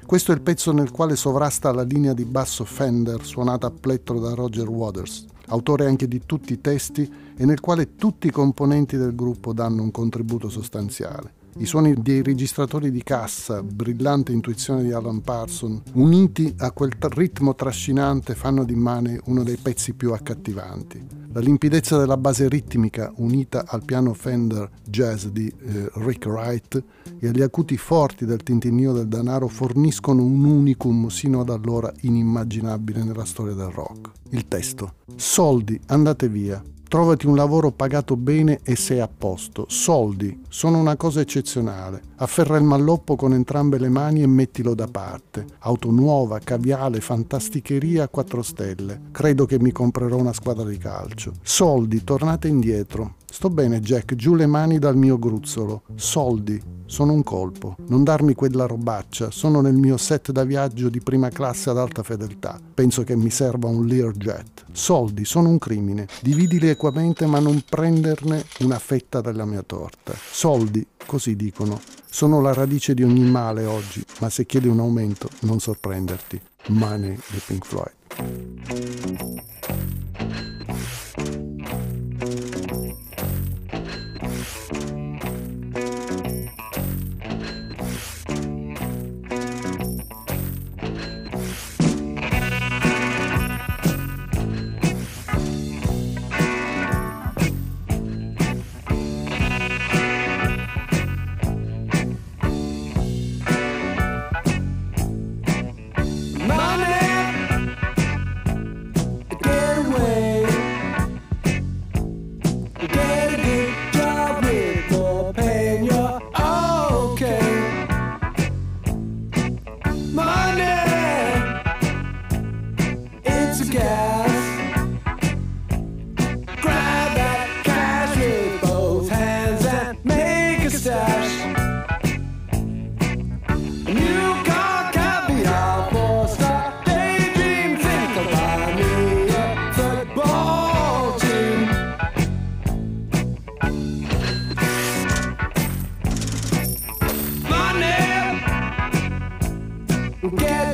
Questo 0.05 0.31
è 0.31 0.35
il 0.35 0.41
pezzo 0.41 0.71
nel 0.71 0.91
quale 0.91 1.15
sovrasta 1.15 1.73
la 1.73 1.81
linea 1.81 2.13
di 2.13 2.23
basso 2.23 2.63
Fender 2.63 3.25
suonata 3.25 3.67
a 3.67 3.71
plettro 3.71 4.19
da 4.19 4.33
Roger 4.33 4.69
Waters, 4.69 5.25
autore 5.47 5.85
anche 5.85 6.07
di 6.07 6.21
tutti 6.25 6.53
i 6.53 6.61
testi 6.61 7.11
e 7.37 7.45
nel 7.45 7.59
quale 7.59 7.95
tutti 7.95 8.27
i 8.27 8.31
componenti 8.31 8.97
del 8.97 9.15
gruppo 9.15 9.53
danno 9.53 9.83
un 9.83 9.91
contributo 9.91 10.49
sostanziale. 10.49 11.34
I 11.57 11.65
suoni 11.65 11.93
dei 11.93 12.21
registratori 12.21 12.91
di 12.91 13.01
cassa, 13.01 13.63
brillante 13.63 14.33
intuizione 14.33 14.83
di 14.83 14.91
Alan 14.91 15.21
Parson, 15.21 15.81
uniti 15.93 16.53
a 16.57 16.71
quel 16.71 16.91
ritmo 16.99 17.55
trascinante, 17.55 18.35
fanno 18.35 18.65
di 18.65 18.75
Money 18.75 19.17
uno 19.27 19.41
dei 19.41 19.55
pezzi 19.55 19.93
più 19.93 20.11
accattivanti. 20.11 21.01
La 21.31 21.39
limpidezza 21.39 21.97
della 21.97 22.17
base 22.17 22.49
ritmica, 22.49 23.09
unita 23.15 23.63
al 23.65 23.85
piano 23.85 24.13
Fender 24.13 24.69
jazz 24.83 25.27
di 25.27 25.47
eh, 25.47 25.89
Rick 25.93 26.25
Wright 26.25 26.83
e 27.19 27.27
agli 27.29 27.41
acuti 27.41 27.77
forti 27.77 28.25
del 28.25 28.43
tintinnio 28.43 28.91
del 28.91 29.07
danaro, 29.07 29.47
forniscono 29.47 30.23
un 30.23 30.43
unicum 30.43 31.07
sino 31.07 31.39
ad 31.39 31.49
allora 31.49 31.89
inimmaginabile 32.01 33.01
nella 33.01 33.25
storia 33.25 33.53
del 33.53 33.69
rock. 33.69 34.11
Il 34.31 34.45
testo. 34.49 34.95
Soldi, 35.15 35.79
andate 35.87 36.27
via. 36.27 36.61
Trovati 36.95 37.27
un 37.27 37.35
lavoro 37.35 37.71
pagato 37.71 38.15
bene 38.15 38.61
e 38.63 38.77
sei 38.77 39.01
a 39.01 39.09
posto. 39.09 39.65
Soldi 39.67 40.43
sono 40.47 40.77
una 40.77 40.95
cosa 40.95 41.19
eccezionale. 41.19 42.01
Afferra 42.15 42.55
il 42.55 42.63
malloppo 42.63 43.17
con 43.17 43.33
entrambe 43.33 43.77
le 43.77 43.89
mani 43.89 44.21
e 44.21 44.27
mettilo 44.27 44.73
da 44.73 44.87
parte. 44.87 45.45
Auto 45.59 45.91
nuova, 45.91 46.39
caviale, 46.39 47.01
fantasticheria 47.01 48.03
a 48.03 48.07
4 48.07 48.41
stelle. 48.41 49.01
Credo 49.11 49.45
che 49.45 49.59
mi 49.59 49.73
comprerò 49.73 50.15
una 50.15 50.31
squadra 50.31 50.63
di 50.63 50.77
calcio. 50.77 51.33
Soldi, 51.41 52.01
tornate 52.05 52.47
indietro. 52.47 53.15
Sto 53.29 53.49
bene, 53.49 53.81
Jack, 53.81 54.15
giù 54.15 54.33
le 54.33 54.45
mani 54.45 54.79
dal 54.79 54.95
mio 54.95 55.19
gruzzolo. 55.19 55.81
Soldi, 55.95 56.57
sono 56.85 57.13
un 57.13 57.23
colpo. 57.23 57.75
Non 57.87 58.03
darmi 58.03 58.33
quella 58.33 58.65
robaccia. 58.65 59.31
Sono 59.31 59.61
nel 59.61 59.75
mio 59.75 59.97
set 59.97 60.31
da 60.31 60.43
viaggio 60.43 60.89
di 60.89 61.01
prima 61.01 61.29
classe 61.29 61.69
ad 61.69 61.77
alta 61.77 62.03
fedeltà. 62.03 62.59
Penso 62.73 63.03
che 63.03 63.15
mi 63.15 63.29
serva 63.29 63.67
un 63.67 63.85
Learjet. 63.85 64.65
Soldi, 64.71 65.25
sono 65.25 65.49
un 65.49 65.57
crimine. 65.57 66.07
Dividili 66.21 66.69
equamente 66.69 67.25
ma 67.25 67.39
non 67.39 67.63
prenderne 67.67 68.45
una 68.59 68.79
fetta 68.79 69.21
della 69.21 69.45
mia 69.45 69.63
torta. 69.63 70.13
Soldi, 70.13 70.85
così 71.05 71.35
dicono, 71.35 71.79
sono 72.09 72.41
la 72.41 72.53
radice 72.53 72.93
di 72.93 73.03
ogni 73.03 73.29
male 73.29 73.65
oggi, 73.65 74.03
ma 74.19 74.29
se 74.29 74.45
chiedi 74.45 74.67
un 74.67 74.79
aumento 74.79 75.27
non 75.41 75.59
sorprenderti. 75.59 76.41
Money 76.67 77.17
di 77.29 77.41
Pink 77.45 77.65
Floyd. 77.65 77.93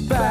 back. 0.07 0.30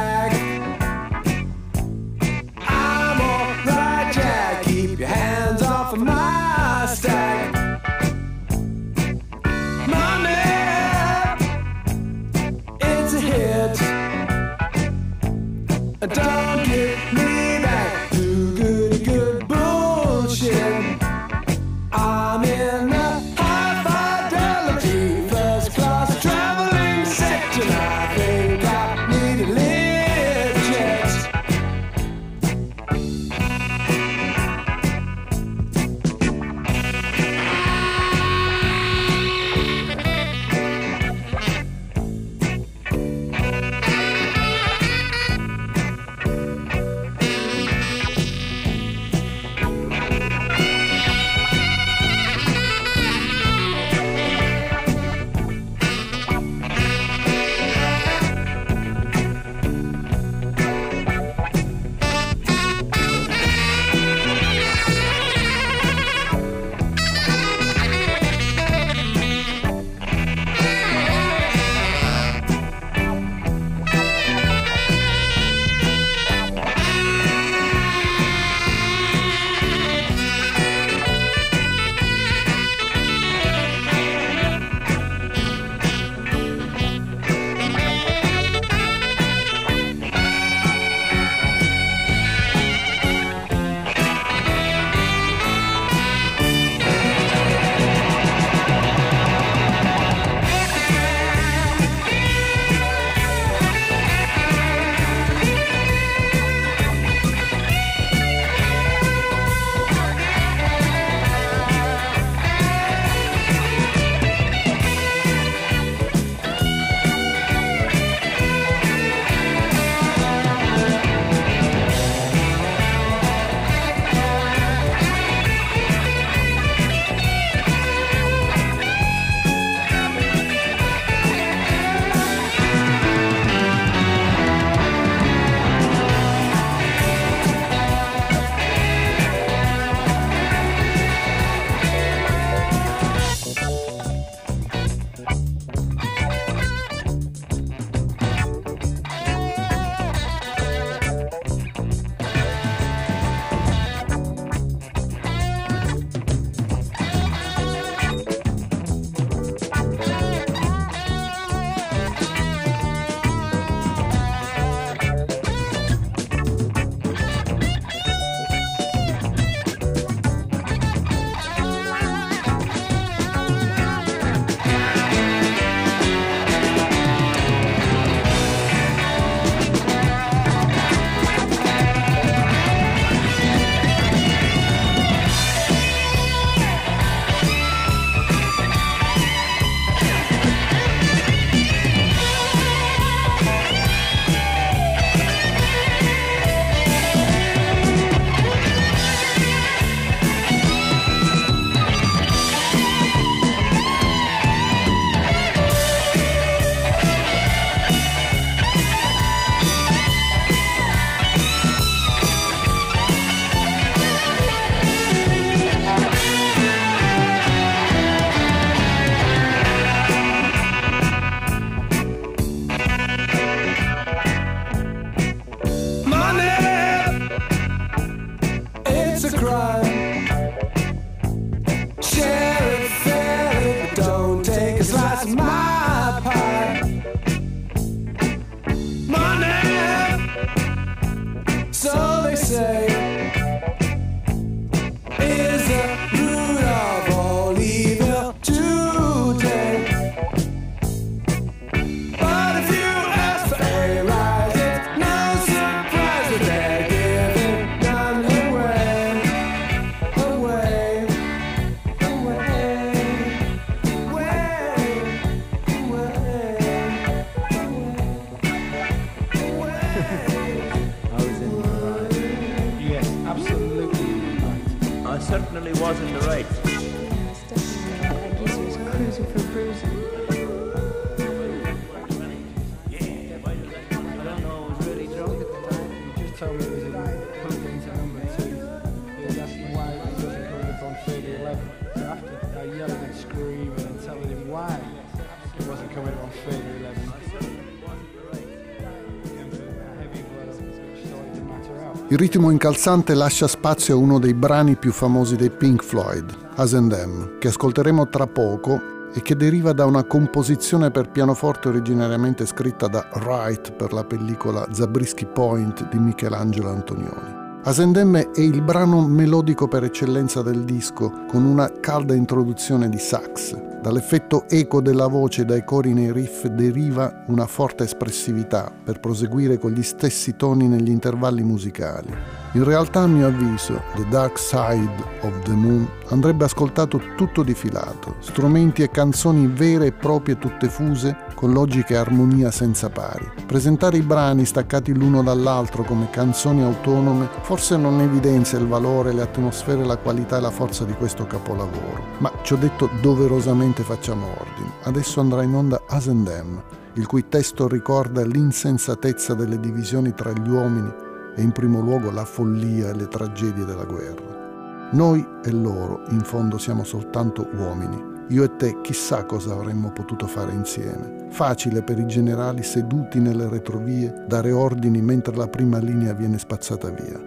Ritmo 302.21 302.51
incalzante 302.51 303.15
lascia 303.15 303.47
spazio 303.47 303.95
a 303.95 303.97
uno 303.97 304.19
dei 304.19 304.35
brani 304.35 304.75
più 304.75 304.91
famosi 304.91 305.35
dei 305.35 305.49
Pink 305.49 305.81
Floyd, 305.81 306.31
As 306.53 306.75
and 306.75 306.93
Them, 306.93 307.39
che 307.39 307.47
ascolteremo 307.47 308.09
tra 308.09 308.27
poco 308.27 309.09
e 309.11 309.23
che 309.23 309.35
deriva 309.35 309.73
da 309.73 309.85
una 309.85 310.03
composizione 310.03 310.91
per 310.91 311.09
pianoforte 311.09 311.69
originariamente 311.69 312.45
scritta 312.45 312.87
da 312.87 313.09
Wright 313.15 313.71
per 313.71 313.91
la 313.91 314.03
pellicola 314.03 314.67
Zabriskie 314.71 315.25
Point 315.25 315.89
di 315.89 315.97
Michelangelo 315.97 316.69
Antonioni. 316.69 317.59
Asendemme 317.63 318.29
è 318.29 318.41
il 318.41 318.61
brano 318.61 319.01
melodico 319.01 319.67
per 319.67 319.83
eccellenza 319.83 320.43
del 320.43 320.63
disco, 320.63 321.25
con 321.27 321.43
una 321.43 321.71
calda 321.79 322.13
introduzione 322.13 322.87
di 322.87 322.99
sax. 322.99 323.70
Dall'effetto 323.81 324.47
eco 324.47 324.79
della 324.79 325.07
voce 325.07 325.43
dai 325.43 325.63
cori 325.63 325.91
nei 325.91 326.11
riff 326.13 326.45
deriva 326.45 327.23
una 327.29 327.47
forte 327.47 327.85
espressività 327.85 328.71
per 328.71 328.99
proseguire 328.99 329.57
con 329.57 329.71
gli 329.71 329.81
stessi 329.81 330.35
toni 330.35 330.67
negli 330.67 330.89
intervalli 330.89 331.41
musicali. 331.41 332.13
In 332.53 332.63
realtà, 332.63 333.01
a 333.01 333.07
mio 333.07 333.25
avviso, 333.25 333.81
The 333.95 334.05
Dark 334.07 334.37
Side 334.37 335.03
of 335.21 335.41
the 335.43 335.53
Moon 335.53 335.87
andrebbe 336.09 336.43
ascoltato 336.43 337.01
tutto 337.15 337.41
di 337.41 337.55
filato, 337.55 338.17
strumenti 338.19 338.83
e 338.83 338.91
canzoni 338.91 339.47
vere 339.47 339.87
e 339.87 339.91
proprie 339.93 340.37
tutte 340.37 340.67
fuse, 340.67 341.29
con 341.33 341.53
logica 341.53 341.95
e 341.95 341.97
armonia 341.97 342.51
senza 342.51 342.89
pari. 342.89 343.27
Presentare 343.47 343.97
i 343.97 344.01
brani 344.01 344.45
staccati 344.45 344.93
l'uno 344.93 345.23
dall'altro 345.23 345.83
come 345.83 346.09
canzoni 346.11 346.61
autonome 346.61 347.29
forse 347.41 347.77
non 347.77 347.99
evidenzia 348.01 348.59
il 348.59 348.67
valore, 348.67 349.13
le 349.13 349.23
atmosfere, 349.23 349.83
la 349.83 349.97
qualità 349.97 350.37
e 350.37 350.41
la 350.41 350.51
forza 350.51 350.83
di 350.83 350.93
questo 350.93 351.25
capolavoro. 351.25 352.09
Ma 352.19 352.31
ci 352.43 352.53
ho 352.53 352.57
detto 352.57 352.89
doverosamente 353.01 353.70
facciamo 353.79 354.27
ordine. 354.27 354.73
Adesso 354.83 355.19
andrà 355.19 355.43
in 355.43 355.53
onda 355.53 355.81
As 355.87 356.07
and 356.07 356.27
Them, 356.27 356.61
il 356.93 357.07
cui 357.07 357.27
testo 357.29 357.67
ricorda 357.67 358.25
l'insensatezza 358.25 359.33
delle 359.33 359.59
divisioni 359.59 360.13
tra 360.13 360.31
gli 360.31 360.49
uomini 360.49 360.93
e 361.35 361.41
in 361.41 361.51
primo 361.51 361.79
luogo 361.79 362.11
la 362.11 362.25
follia 362.25 362.89
e 362.89 362.95
le 362.95 363.07
tragedie 363.07 363.65
della 363.65 363.85
guerra. 363.85 364.89
Noi 364.91 365.25
e 365.43 365.51
loro, 365.51 366.03
in 366.09 366.21
fondo, 366.21 366.57
siamo 366.57 366.83
soltanto 366.83 367.47
uomini. 367.55 368.09
Io 368.27 368.43
e 368.43 368.55
te 368.57 368.81
chissà 368.81 369.25
cosa 369.25 369.53
avremmo 369.53 369.91
potuto 369.91 370.27
fare 370.27 370.51
insieme. 370.51 371.27
Facile 371.29 371.81
per 371.81 371.97
i 371.97 372.05
generali 372.05 372.63
seduti 372.63 373.19
nelle 373.19 373.47
retrovie 373.47 374.25
dare 374.27 374.51
ordini 374.51 375.01
mentre 375.01 375.35
la 375.35 375.47
prima 375.47 375.77
linea 375.77 376.13
viene 376.13 376.37
spazzata 376.37 376.89
via. 376.89 377.19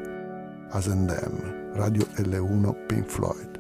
As 0.71 0.89
and 0.89 1.07
Them, 1.07 1.73
Radio 1.75 2.07
L1 2.17 2.87
Pink 2.87 3.07
Floyd. 3.07 3.54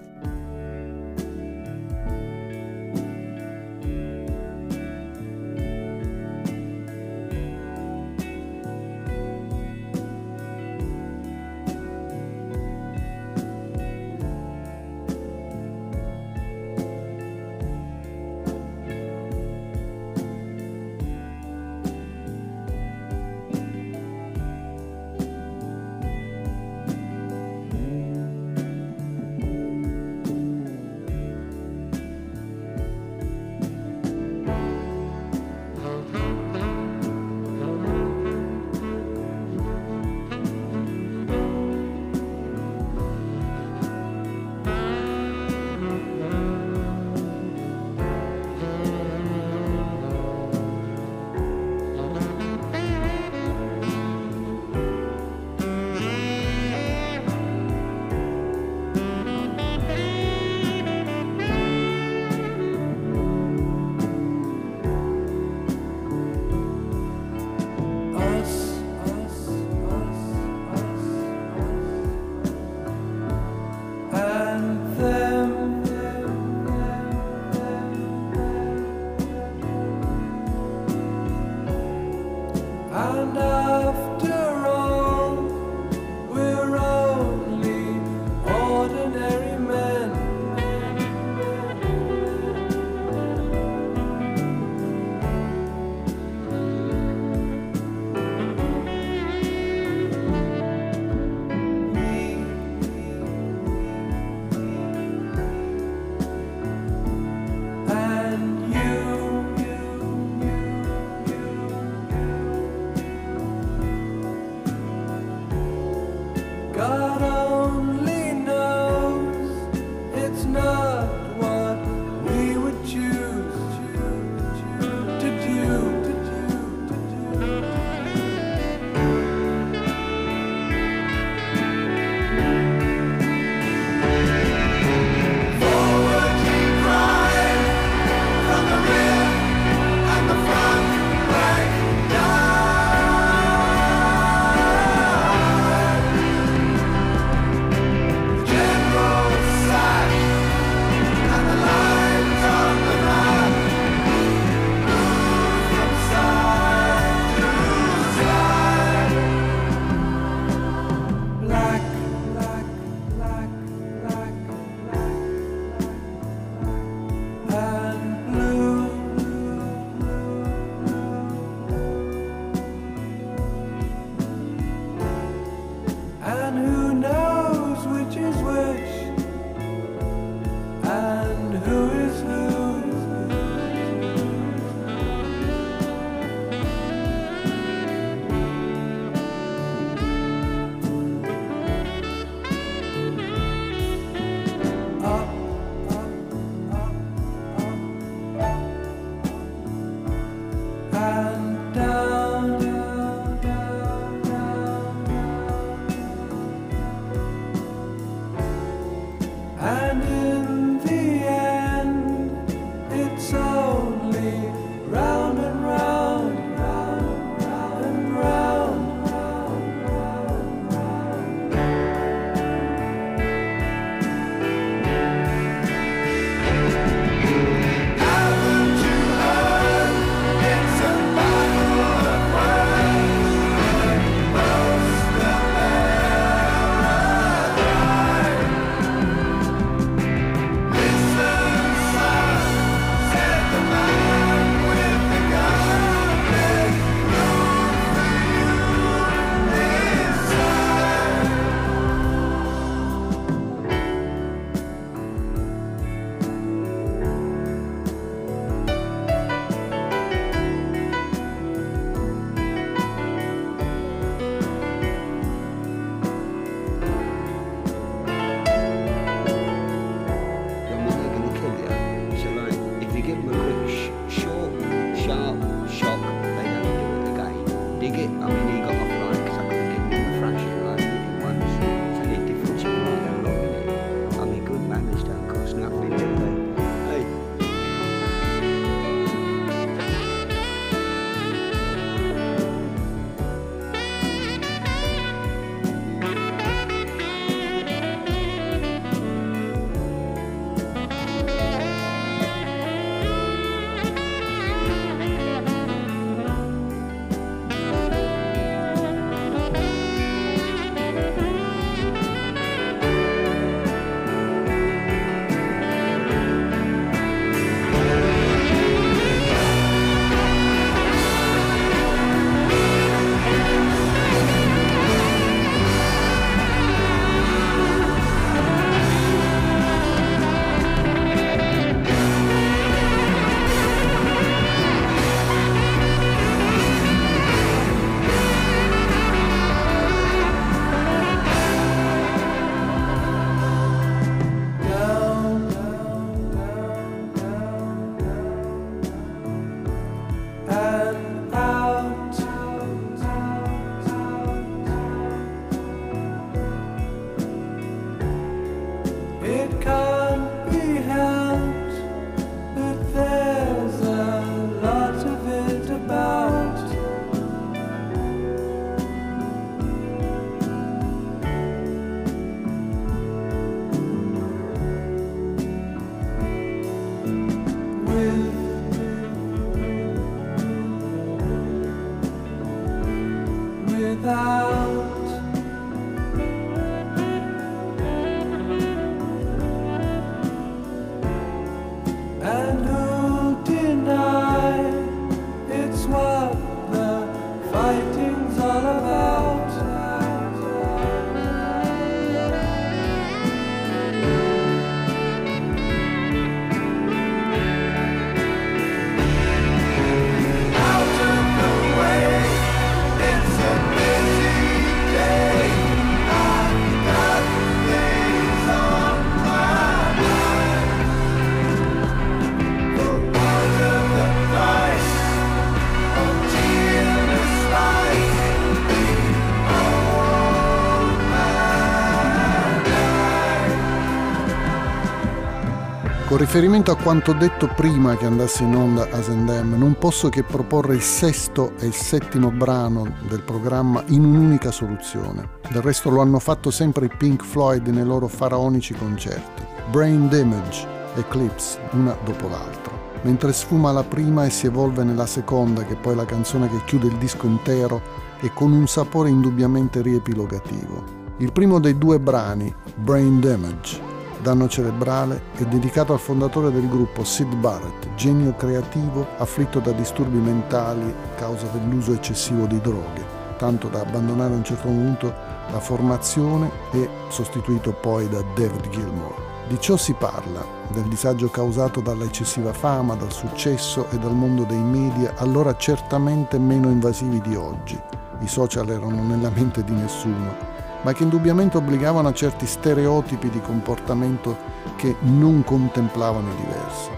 Riferimento 436.34 436.72
a 436.72 436.76
quanto 436.76 437.12
detto 437.12 437.46
prima 437.46 437.96
che 437.96 438.06
andasse 438.06 438.42
in 438.42 438.56
onda 438.56 438.88
Asendem, 438.90 439.56
non 439.56 439.76
posso 439.78 440.08
che 440.08 440.24
proporre 440.24 440.74
il 440.74 440.82
sesto 440.82 441.52
e 441.60 441.66
il 441.66 441.74
settimo 441.74 442.32
brano 442.32 442.96
del 443.08 443.22
programma 443.22 443.84
in 443.90 444.04
un'unica 444.04 444.50
soluzione. 444.50 445.28
Del 445.48 445.62
resto 445.62 445.90
lo 445.90 446.00
hanno 446.00 446.18
fatto 446.18 446.50
sempre 446.50 446.86
i 446.86 446.90
Pink 446.98 447.22
Floyd 447.22 447.68
nei 447.68 447.84
loro 447.84 448.08
faraonici 448.08 448.74
concerti. 448.74 449.44
Brain 449.70 450.08
Damage, 450.08 450.66
Eclipse, 450.96 451.60
una 451.70 451.96
dopo 452.04 452.26
l'altra. 452.26 452.72
Mentre 453.02 453.32
sfuma 453.32 453.70
la 453.70 453.84
prima 453.84 454.24
e 454.24 454.30
si 454.30 454.46
evolve 454.46 454.82
nella 454.82 455.06
seconda, 455.06 455.62
che 455.62 455.76
poi 455.76 455.94
la 455.94 456.04
canzone 456.04 456.48
che 456.48 456.64
chiude 456.64 456.88
il 456.88 456.96
disco 456.96 457.26
intero 457.26 457.80
e 458.18 458.32
con 458.34 458.50
un 458.50 458.66
sapore 458.66 459.08
indubbiamente 459.08 459.82
riepilogativo. 459.82 460.82
Il 461.18 461.30
primo 461.30 461.60
dei 461.60 461.78
due 461.78 462.00
brani, 462.00 462.52
Brain 462.74 463.20
Damage, 463.20 463.93
danno 464.24 464.48
cerebrale, 464.48 465.20
è 465.36 465.42
dedicato 465.42 465.92
al 465.92 465.98
fondatore 465.98 466.50
del 466.50 466.66
gruppo 466.66 467.04
Sid 467.04 467.34
Barrett, 467.34 467.94
genio 467.94 468.34
creativo 468.34 469.06
afflitto 469.18 469.60
da 469.60 469.72
disturbi 469.72 470.16
mentali 470.16 470.82
a 470.82 471.14
causa 471.14 471.46
dell'uso 471.48 471.92
eccessivo 471.92 472.46
di 472.46 472.58
droghe, 472.58 473.04
tanto 473.36 473.68
da 473.68 473.80
abbandonare 473.80 474.32
a 474.32 474.36
un 474.38 474.44
certo 474.44 474.68
punto 474.68 475.12
la 475.50 475.60
formazione 475.60 476.50
e 476.72 476.88
sostituito 477.08 477.72
poi 477.72 478.08
da 478.08 478.24
David 478.34 478.70
Gilmour. 478.70 479.14
Di 479.46 479.60
ciò 479.60 479.76
si 479.76 479.92
parla, 479.92 480.42
del 480.68 480.84
disagio 480.84 481.28
causato 481.28 481.82
dalla 481.82 482.04
eccessiva 482.04 482.54
fama, 482.54 482.94
dal 482.94 483.12
successo 483.12 483.90
e 483.90 483.98
dal 483.98 484.14
mondo 484.14 484.44
dei 484.44 484.56
media, 484.56 485.12
allora 485.16 485.54
certamente 485.54 486.38
meno 486.38 486.70
invasivi 486.70 487.20
di 487.20 487.36
oggi. 487.36 487.78
I 488.20 488.26
social 488.26 488.70
erano 488.70 489.02
nella 489.02 489.28
mente 489.28 489.62
di 489.62 489.72
nessuno, 489.72 490.53
ma 490.84 490.92
che 490.92 491.02
indubbiamente 491.02 491.56
obbligavano 491.56 492.08
a 492.08 492.12
certi 492.12 492.46
stereotipi 492.46 493.28
di 493.30 493.40
comportamento 493.40 494.36
che 494.76 494.96
non 495.00 495.42
contemplavano 495.42 496.28
il 496.28 496.36
diverso. 496.36 496.90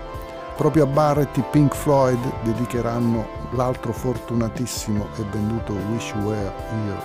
Proprio 0.57 0.85
a 0.85 0.87
Barrett 0.87 1.37
i 1.37 1.45
Pink 1.51 1.75
Floyd 1.75 2.19
dedicheranno 2.43 3.27
l'altro 3.53 3.93
fortunatissimo 3.93 5.07
e 5.17 5.25
venduto 5.31 5.75
Wish 5.91 6.13
You 6.15 6.25
Were 6.25 6.53
Here, 6.71 7.03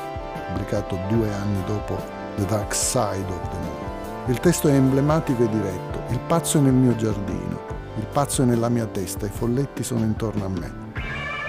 pubblicato 0.47 0.97
due 1.09 1.31
anni 1.33 1.63
dopo 1.65 1.97
The 2.37 2.45
Dark 2.45 2.73
Side 2.73 3.25
of 3.27 3.49
the 3.49 3.57
Moon. 3.57 3.89
Il 4.27 4.39
testo 4.39 4.67
è 4.67 4.73
emblematico 4.73 5.43
e 5.43 5.49
diretto. 5.49 6.01
Il 6.09 6.19
pazzo 6.19 6.57
è 6.57 6.61
nel 6.61 6.73
mio 6.73 6.95
giardino, 6.95 7.59
il 7.97 8.05
pazzo 8.11 8.43
è 8.43 8.45
nella 8.45 8.69
mia 8.69 8.85
testa, 8.85 9.25
i 9.25 9.29
folletti 9.29 9.83
sono 9.83 10.03
intorno 10.03 10.45
a 10.45 10.49
me. 10.49 10.80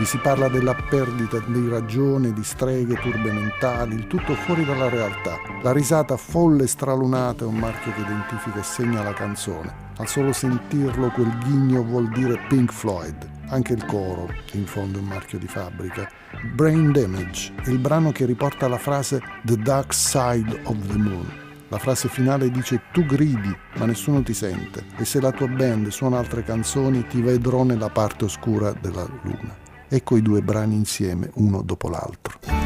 Vi 0.03 0.09
si 0.09 0.19
parla 0.19 0.49
della 0.49 0.75
perdita 0.75 1.39
di 1.47 1.69
ragione, 1.69 2.33
di 2.33 2.43
streghe, 2.43 2.97
turbe 2.97 3.31
mentali, 3.31 3.95
il 3.95 4.09
tutto 4.09 4.35
fuori 4.35 4.65
dalla 4.65 4.89
realtà. 4.89 5.39
La 5.63 5.71
risata 5.71 6.17
folle 6.17 6.65
e 6.65 6.67
stralunata 6.67 7.45
è 7.45 7.47
un 7.47 7.55
marchio 7.55 7.93
che 7.93 8.01
identifica 8.01 8.59
e 8.59 8.65
segna 8.65 9.05
la 9.05 9.13
canzone. 9.13 9.73
Al 9.99 10.09
solo 10.09 10.33
sentirlo 10.33 11.09
quel 11.11 11.33
ghigno 11.45 11.85
vuol 11.85 12.09
dire 12.09 12.37
Pink 12.49 12.73
Floyd. 12.73 13.31
Anche 13.51 13.75
il 13.75 13.87
coro, 13.87 14.29
in 14.55 14.67
fondo, 14.67 14.99
è 14.99 15.03
un 15.03 15.07
marchio 15.07 15.39
di 15.39 15.47
fabbrica. 15.47 16.11
Brain 16.53 16.91
Damage 16.91 17.53
è 17.63 17.69
il 17.69 17.79
brano 17.79 18.11
che 18.11 18.27
riporta 18.27 18.67
la 18.67 18.79
frase 18.79 19.23
The 19.45 19.57
Dark 19.57 19.95
Side 19.95 20.63
of 20.65 20.85
the 20.85 20.99
Moon. 20.99 21.29
La 21.69 21.79
frase 21.79 22.09
finale 22.09 22.51
dice 22.51 22.83
tu 22.91 23.07
gridi 23.07 23.57
ma 23.77 23.85
nessuno 23.85 24.21
ti 24.21 24.35
sente 24.35 24.85
e 24.97 25.05
se 25.05 25.21
la 25.21 25.31
tua 25.31 25.47
band 25.47 25.87
suona 25.89 26.19
altre 26.19 26.43
canzoni 26.43 27.07
ti 27.07 27.23
vedrò 27.23 27.63
nella 27.63 27.89
parte 27.89 28.25
oscura 28.25 28.73
della 28.73 29.07
luna. 29.23 29.62
Ecco 29.95 30.17
i 30.17 30.23
due 30.23 30.41
brani 30.41 30.75
insieme, 30.75 31.29
uno 31.35 31.61
dopo 31.61 31.91
l'altro. 31.91 32.39
On. 32.47 32.61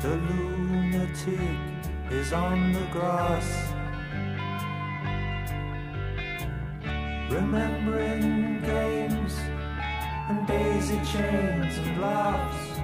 The 0.00 0.16
lunatic 0.16 1.48
is 2.10 2.32
on 2.32 2.72
the 2.72 2.86
grass. 2.92 3.79
Remembering 7.30 8.60
games 8.62 9.36
and 10.28 10.44
daisy 10.48 11.00
chains 11.04 11.78
and 11.78 12.00
laughs. 12.00 12.80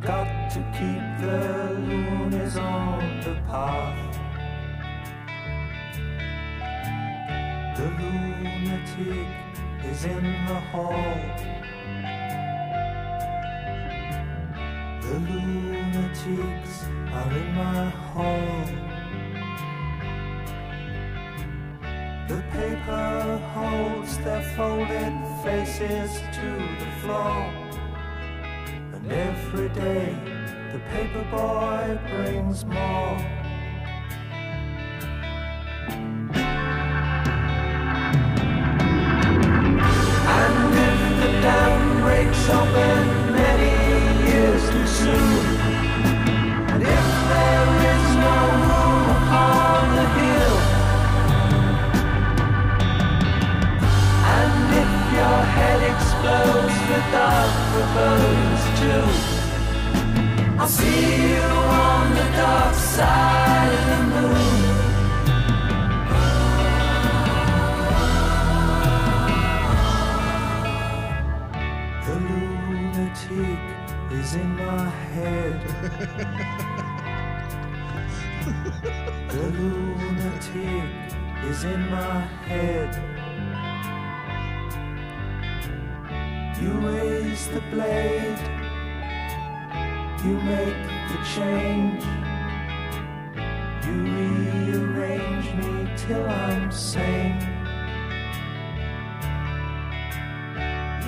Got 0.00 0.50
to 0.50 0.58
keep 0.72 1.04
the 1.24 1.78
loonies 1.86 2.56
on 2.56 3.20
the 3.20 3.34
path. 3.46 4.18
The 7.76 7.86
lunatic 8.00 9.28
is 9.84 10.04
in 10.04 10.24
the 10.48 10.60
hall. 10.72 11.14
The 15.00 15.14
lunatics 15.30 16.84
are 17.12 17.32
in 17.38 17.54
my 17.54 17.88
hall. 17.88 18.91
The 22.28 22.42
paper 22.52 23.38
holds 23.52 24.16
their 24.18 24.42
folded 24.56 25.12
faces 25.42 26.12
to 26.36 26.50
the 26.78 26.90
floor. 27.02 27.52
And 28.94 29.12
every 29.12 29.68
day 29.70 30.14
the 30.72 30.78
paper 30.90 31.24
boy 31.30 31.98
brings 32.08 32.64
more. 32.64 33.41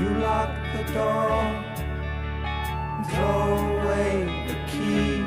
You 0.00 0.08
lock 0.18 0.50
the 0.76 0.92
door, 0.92 1.30
and 1.30 3.06
throw 3.06 3.78
away 3.78 4.46
the 4.48 4.56
key. 4.66 5.24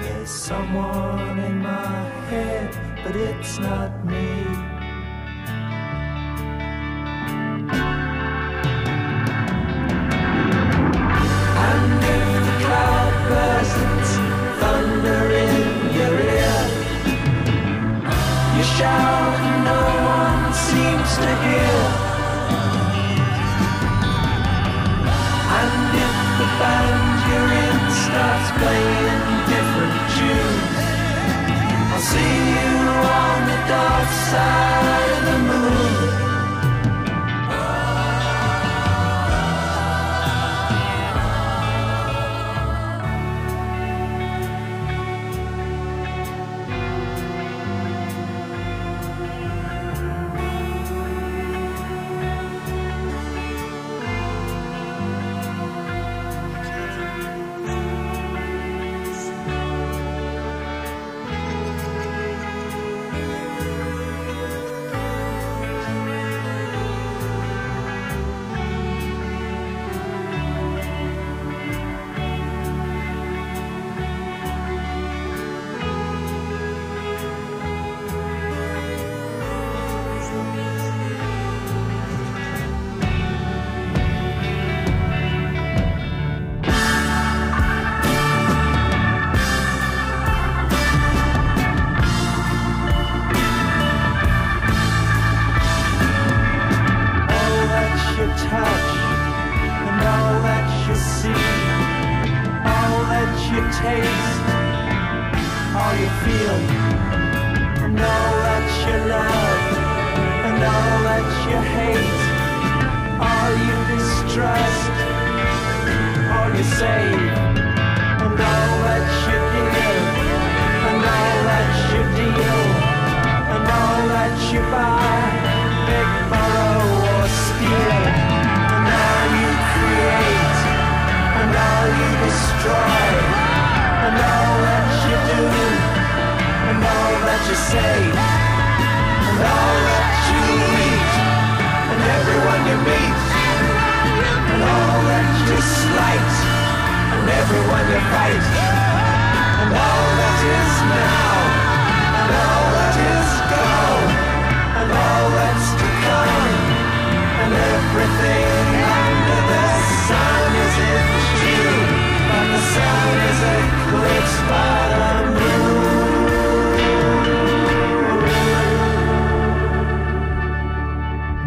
There's 0.00 0.30
someone 0.30 1.38
in 1.38 1.58
my 1.58 2.08
head, 2.30 2.74
but 3.04 3.14
it's 3.14 3.58
not 3.58 4.06
me. 4.06 4.67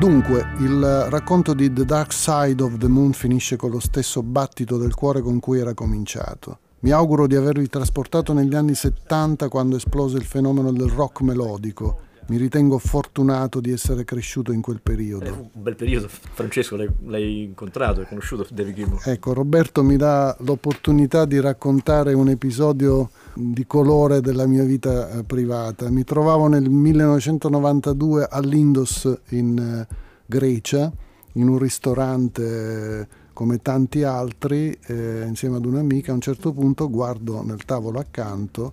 Dunque, 0.02 0.54
il 0.58 1.06
racconto 1.12 1.54
di 1.54 1.72
The 1.72 1.86
Dark 1.86 2.12
Side 2.12 2.64
of 2.64 2.78
the 2.78 2.88
Moon 2.88 3.14
finisce 3.14 3.56
con 3.56 3.70
lo 3.70 3.80
stesso 3.80 4.24
battito 4.24 4.80
del 4.80 4.96
cuore 4.96 5.22
con 5.22 5.40
cui 5.40 5.60
era 5.60 5.76
cominciato. 5.76 6.58
Mi 6.80 6.90
auguro 6.90 7.28
di 7.28 7.36
avervi 7.36 7.68
trasportato 7.68 8.34
negli 8.34 8.56
anni 8.56 8.74
70 8.74 9.48
quando 9.48 9.76
esplose 9.76 10.18
il 10.18 10.24
fenomeno 10.24 10.72
del 10.72 10.90
rock 10.90 11.22
melodico. 11.22 12.00
Mi 12.28 12.38
ritengo 12.38 12.78
fortunato 12.78 13.60
di 13.60 13.72
essere 13.72 14.06
cresciuto 14.06 14.52
in 14.54 14.62
quel 14.62 14.78
Eh, 14.78 14.82
periodo. 14.82 15.26
fu 15.26 15.50
un 15.54 15.62
bel 15.64 15.76
periodo, 15.76 16.08
Francesco, 16.08 16.78
l'hai, 16.78 16.88
l'hai 17.06 17.44
incontrato, 17.44 18.00
hai 18.00 18.08
conosciuto 18.08 18.48
David 18.54 18.76
Gilmour. 18.76 19.02
Ecco, 19.06 19.34
Roberto 19.34 19.84
mi 19.84 19.98
dà 19.98 20.34
l'opportunità 20.40 21.26
di 21.26 21.40
raccontare 21.42 22.14
un 22.14 22.30
episodio 22.30 23.10
di 23.34 23.66
colore 23.68 24.22
della 24.22 24.46
mia 24.46 24.64
vita 24.64 25.10
eh, 25.12 25.24
privata. 25.24 25.90
Mi 25.90 26.04
trovavo 26.06 26.48
nel 26.48 26.70
1992 26.70 28.28
all'Indos 28.30 29.14
in 29.30 29.58
eh, 29.58 29.96
Grecia, 30.26 30.90
in 31.34 31.48
un 31.50 31.58
ristorante 31.58 33.00
eh, 33.02 33.08
come 33.34 33.62
tanti 33.62 34.04
altri, 34.04 34.78
eh, 34.86 35.24
insieme 35.28 35.58
ad 35.58 35.66
un'amica. 35.66 36.12
A 36.12 36.16
un 36.16 36.22
certo 36.22 36.54
punto 36.54 36.90
guardo 36.90 37.44
nel 37.44 37.66
tavolo 37.66 38.00
accanto 38.00 38.72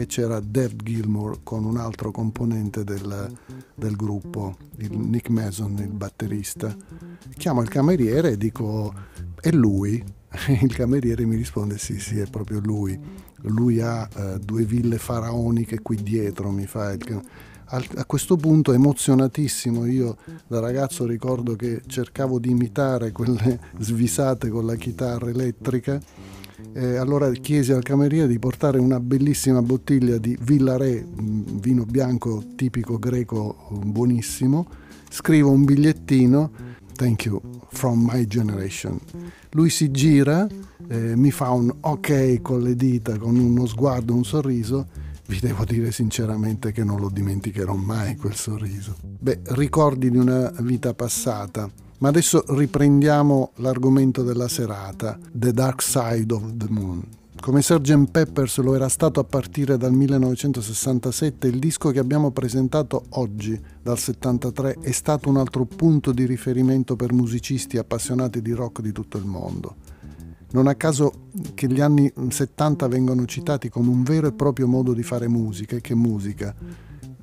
e 0.00 0.06
c'era 0.06 0.40
Dave 0.40 0.76
Gilmour 0.82 1.40
con 1.42 1.66
un 1.66 1.76
altro 1.76 2.10
componente 2.10 2.84
del, 2.84 3.30
del 3.74 3.96
gruppo, 3.96 4.56
Nick 4.78 5.28
Mason, 5.28 5.76
il 5.78 5.92
batterista. 5.92 6.74
Chiamo 7.36 7.60
il 7.60 7.68
cameriere 7.68 8.30
e 8.30 8.36
dico, 8.38 8.94
è 9.38 9.50
lui? 9.50 10.02
Il 10.62 10.72
cameriere 10.72 11.26
mi 11.26 11.36
risponde, 11.36 11.76
sì, 11.76 11.98
sì, 11.98 12.18
è 12.18 12.26
proprio 12.30 12.60
lui. 12.60 12.98
Lui 13.42 13.80
ha 13.80 14.08
eh, 14.16 14.38
due 14.38 14.64
ville 14.64 14.96
faraoniche 14.96 15.80
qui 15.80 15.96
dietro, 16.02 16.50
mi 16.50 16.66
fa 16.66 16.92
il 16.92 17.22
a 17.72 18.04
questo 18.04 18.36
punto 18.36 18.72
emozionatissimo, 18.72 19.86
io 19.86 20.16
da 20.48 20.58
ragazzo 20.58 21.06
ricordo 21.06 21.54
che 21.54 21.82
cercavo 21.86 22.40
di 22.40 22.50
imitare 22.50 23.12
quelle 23.12 23.60
svisate 23.78 24.48
con 24.48 24.66
la 24.66 24.74
chitarra 24.74 25.30
elettrica 25.30 26.00
eh, 26.72 26.96
allora 26.96 27.30
chiesi 27.32 27.72
al 27.72 27.82
cameriere 27.82 28.28
di 28.28 28.38
portare 28.38 28.78
una 28.78 29.00
bellissima 29.00 29.62
bottiglia 29.62 30.18
di 30.18 30.36
Villare, 30.40 31.04
vino 31.14 31.84
bianco 31.84 32.42
tipico 32.56 32.98
greco 32.98 33.68
buonissimo. 33.84 34.66
Scrivo 35.08 35.50
un 35.50 35.64
bigliettino, 35.64 36.50
thank 36.94 37.24
you, 37.24 37.40
from 37.70 38.08
my 38.10 38.26
generation. 38.26 38.98
Lui 39.50 39.70
si 39.70 39.90
gira, 39.90 40.46
eh, 40.88 41.16
mi 41.16 41.30
fa 41.30 41.50
un 41.50 41.74
ok 41.80 42.40
con 42.40 42.62
le 42.62 42.76
dita, 42.76 43.18
con 43.18 43.36
uno 43.36 43.66
sguardo, 43.66 44.14
un 44.14 44.24
sorriso. 44.24 44.86
Vi 45.26 45.40
devo 45.40 45.64
dire 45.64 45.92
sinceramente 45.92 46.72
che 46.72 46.84
non 46.84 47.00
lo 47.00 47.08
dimenticherò 47.08 47.74
mai 47.74 48.16
quel 48.16 48.34
sorriso. 48.34 48.96
Beh, 49.00 49.40
ricordi 49.48 50.10
di 50.10 50.16
una 50.16 50.52
vita 50.60 50.94
passata. 50.94 51.70
Ma 52.00 52.08
adesso 52.08 52.42
riprendiamo 52.48 53.50
l'argomento 53.56 54.22
della 54.22 54.48
serata, 54.48 55.18
The 55.30 55.52
Dark 55.52 55.82
Side 55.82 56.32
of 56.32 56.56
the 56.56 56.66
Moon. 56.70 57.02
Come 57.38 57.60
Sgt. 57.60 58.10
Peppers 58.10 58.56
lo 58.60 58.74
era 58.74 58.88
stato 58.88 59.20
a 59.20 59.24
partire 59.24 59.76
dal 59.76 59.92
1967, 59.92 61.46
il 61.46 61.58
disco 61.58 61.90
che 61.90 61.98
abbiamo 61.98 62.30
presentato 62.30 63.04
oggi, 63.10 63.60
dal 63.82 63.98
73, 63.98 64.78
è 64.80 64.92
stato 64.92 65.28
un 65.28 65.36
altro 65.36 65.66
punto 65.66 66.12
di 66.12 66.24
riferimento 66.24 66.96
per 66.96 67.12
musicisti 67.12 67.76
appassionati 67.76 68.40
di 68.40 68.52
rock 68.52 68.80
di 68.80 68.92
tutto 68.92 69.18
il 69.18 69.26
mondo. 69.26 69.76
Non 70.52 70.68
a 70.68 70.74
caso 70.76 71.28
che 71.52 71.66
gli 71.66 71.82
anni 71.82 72.10
70 72.28 72.88
vengono 72.88 73.26
citati 73.26 73.68
come 73.68 73.90
un 73.90 74.04
vero 74.04 74.26
e 74.26 74.32
proprio 74.32 74.66
modo 74.66 74.94
di 74.94 75.02
fare 75.02 75.28
musica, 75.28 75.76
e 75.76 75.82
che 75.82 75.94
musica? 75.94 76.54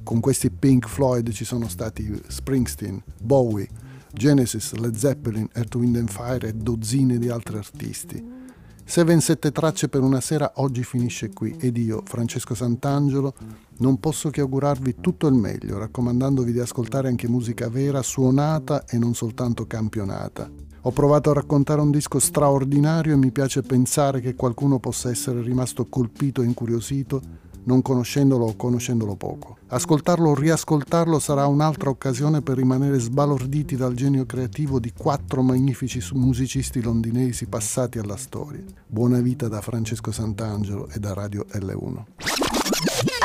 Con 0.04 0.20
questi 0.20 0.52
Pink 0.52 0.88
Floyd 0.88 1.32
ci 1.32 1.46
sono 1.46 1.68
stati 1.68 2.22
Springsteen, 2.28 3.02
Bowie, 3.20 3.86
Genesis, 4.18 4.74
Led 4.74 4.96
Zeppelin, 4.96 5.48
Earth, 5.54 5.76
Wind 5.76 6.10
Fire 6.10 6.48
e 6.48 6.54
dozzine 6.54 7.20
di 7.20 7.30
altri 7.30 7.58
artisti. 7.58 8.36
Seven 8.84 9.22
sette 9.22 9.52
tracce 9.52 9.90
per 9.90 10.02
una 10.02 10.22
sera 10.22 10.54
oggi 10.56 10.84
finisce 10.84 11.30
qui 11.30 11.56
ed 11.60 11.78
io, 11.78 12.02
Francesco 12.04 12.56
Sant'Angelo, 12.56 13.36
non 13.80 14.00
posso 14.00 14.30
che 14.30 14.42
augurarvi 14.42 14.96
tutto 15.00 15.28
il 15.28 15.36
meglio, 15.36 15.78
raccomandandovi 15.78 16.52
di 16.52 16.60
ascoltare 16.60 17.10
anche 17.10 17.28
musica 17.28 17.70
vera, 17.70 18.02
suonata 18.02 18.86
e 18.86 18.98
non 18.98 19.14
soltanto 19.14 19.68
campionata. 19.68 20.50
Ho 20.82 20.92
provato 20.92 21.30
a 21.30 21.34
raccontare 21.34 21.82
un 21.82 21.92
disco 21.92 22.18
straordinario 22.18 23.14
e 23.14 23.18
mi 23.18 23.32
piace 23.32 23.62
pensare 23.62 24.22
che 24.22 24.36
qualcuno 24.36 24.80
possa 24.80 25.10
essere 25.10 25.42
rimasto 25.42 25.86
colpito 25.86 26.42
e 26.42 26.46
incuriosito 26.46 27.22
non 27.68 27.82
conoscendolo 27.82 28.46
o 28.46 28.56
conoscendolo 28.56 29.16
poco. 29.16 29.58
Ascoltarlo 29.68 30.30
o 30.30 30.36
riascoltarlo 30.36 31.20
sarà 31.20 31.46
un'altra 31.48 31.90
occasione 31.90 32.42
per 32.42 32.58
rimanere 32.58 33.00
sbalorditi 33.00 33.76
dal 33.76 33.94
genio 33.94 34.26
creativo 34.26 34.80
di 34.80 34.92
quattro 34.98 35.42
magnifici 35.42 36.02
musicisti 36.14 36.82
londinesi 36.82 37.46
passati 37.48 38.00
alla 38.00 38.18
storia. 38.18 38.64
Buona 38.86 39.20
vita 39.20 39.48
da 39.48 39.62
Francesco 39.62 40.12
Sant'Angelo 40.12 40.90
e 40.90 41.00
da 41.00 41.14
Radio 41.14 41.46
L1. 41.52 42.04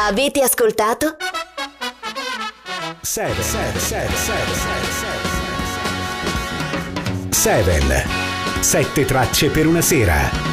Avete 0.06 0.42
ascoltato? 0.42 1.16
7 3.00 3.42
7 3.42 3.78
7 8.60 9.04
tracce 9.04 9.50
per 9.50 9.66
una 9.66 9.80
sera 9.80 10.51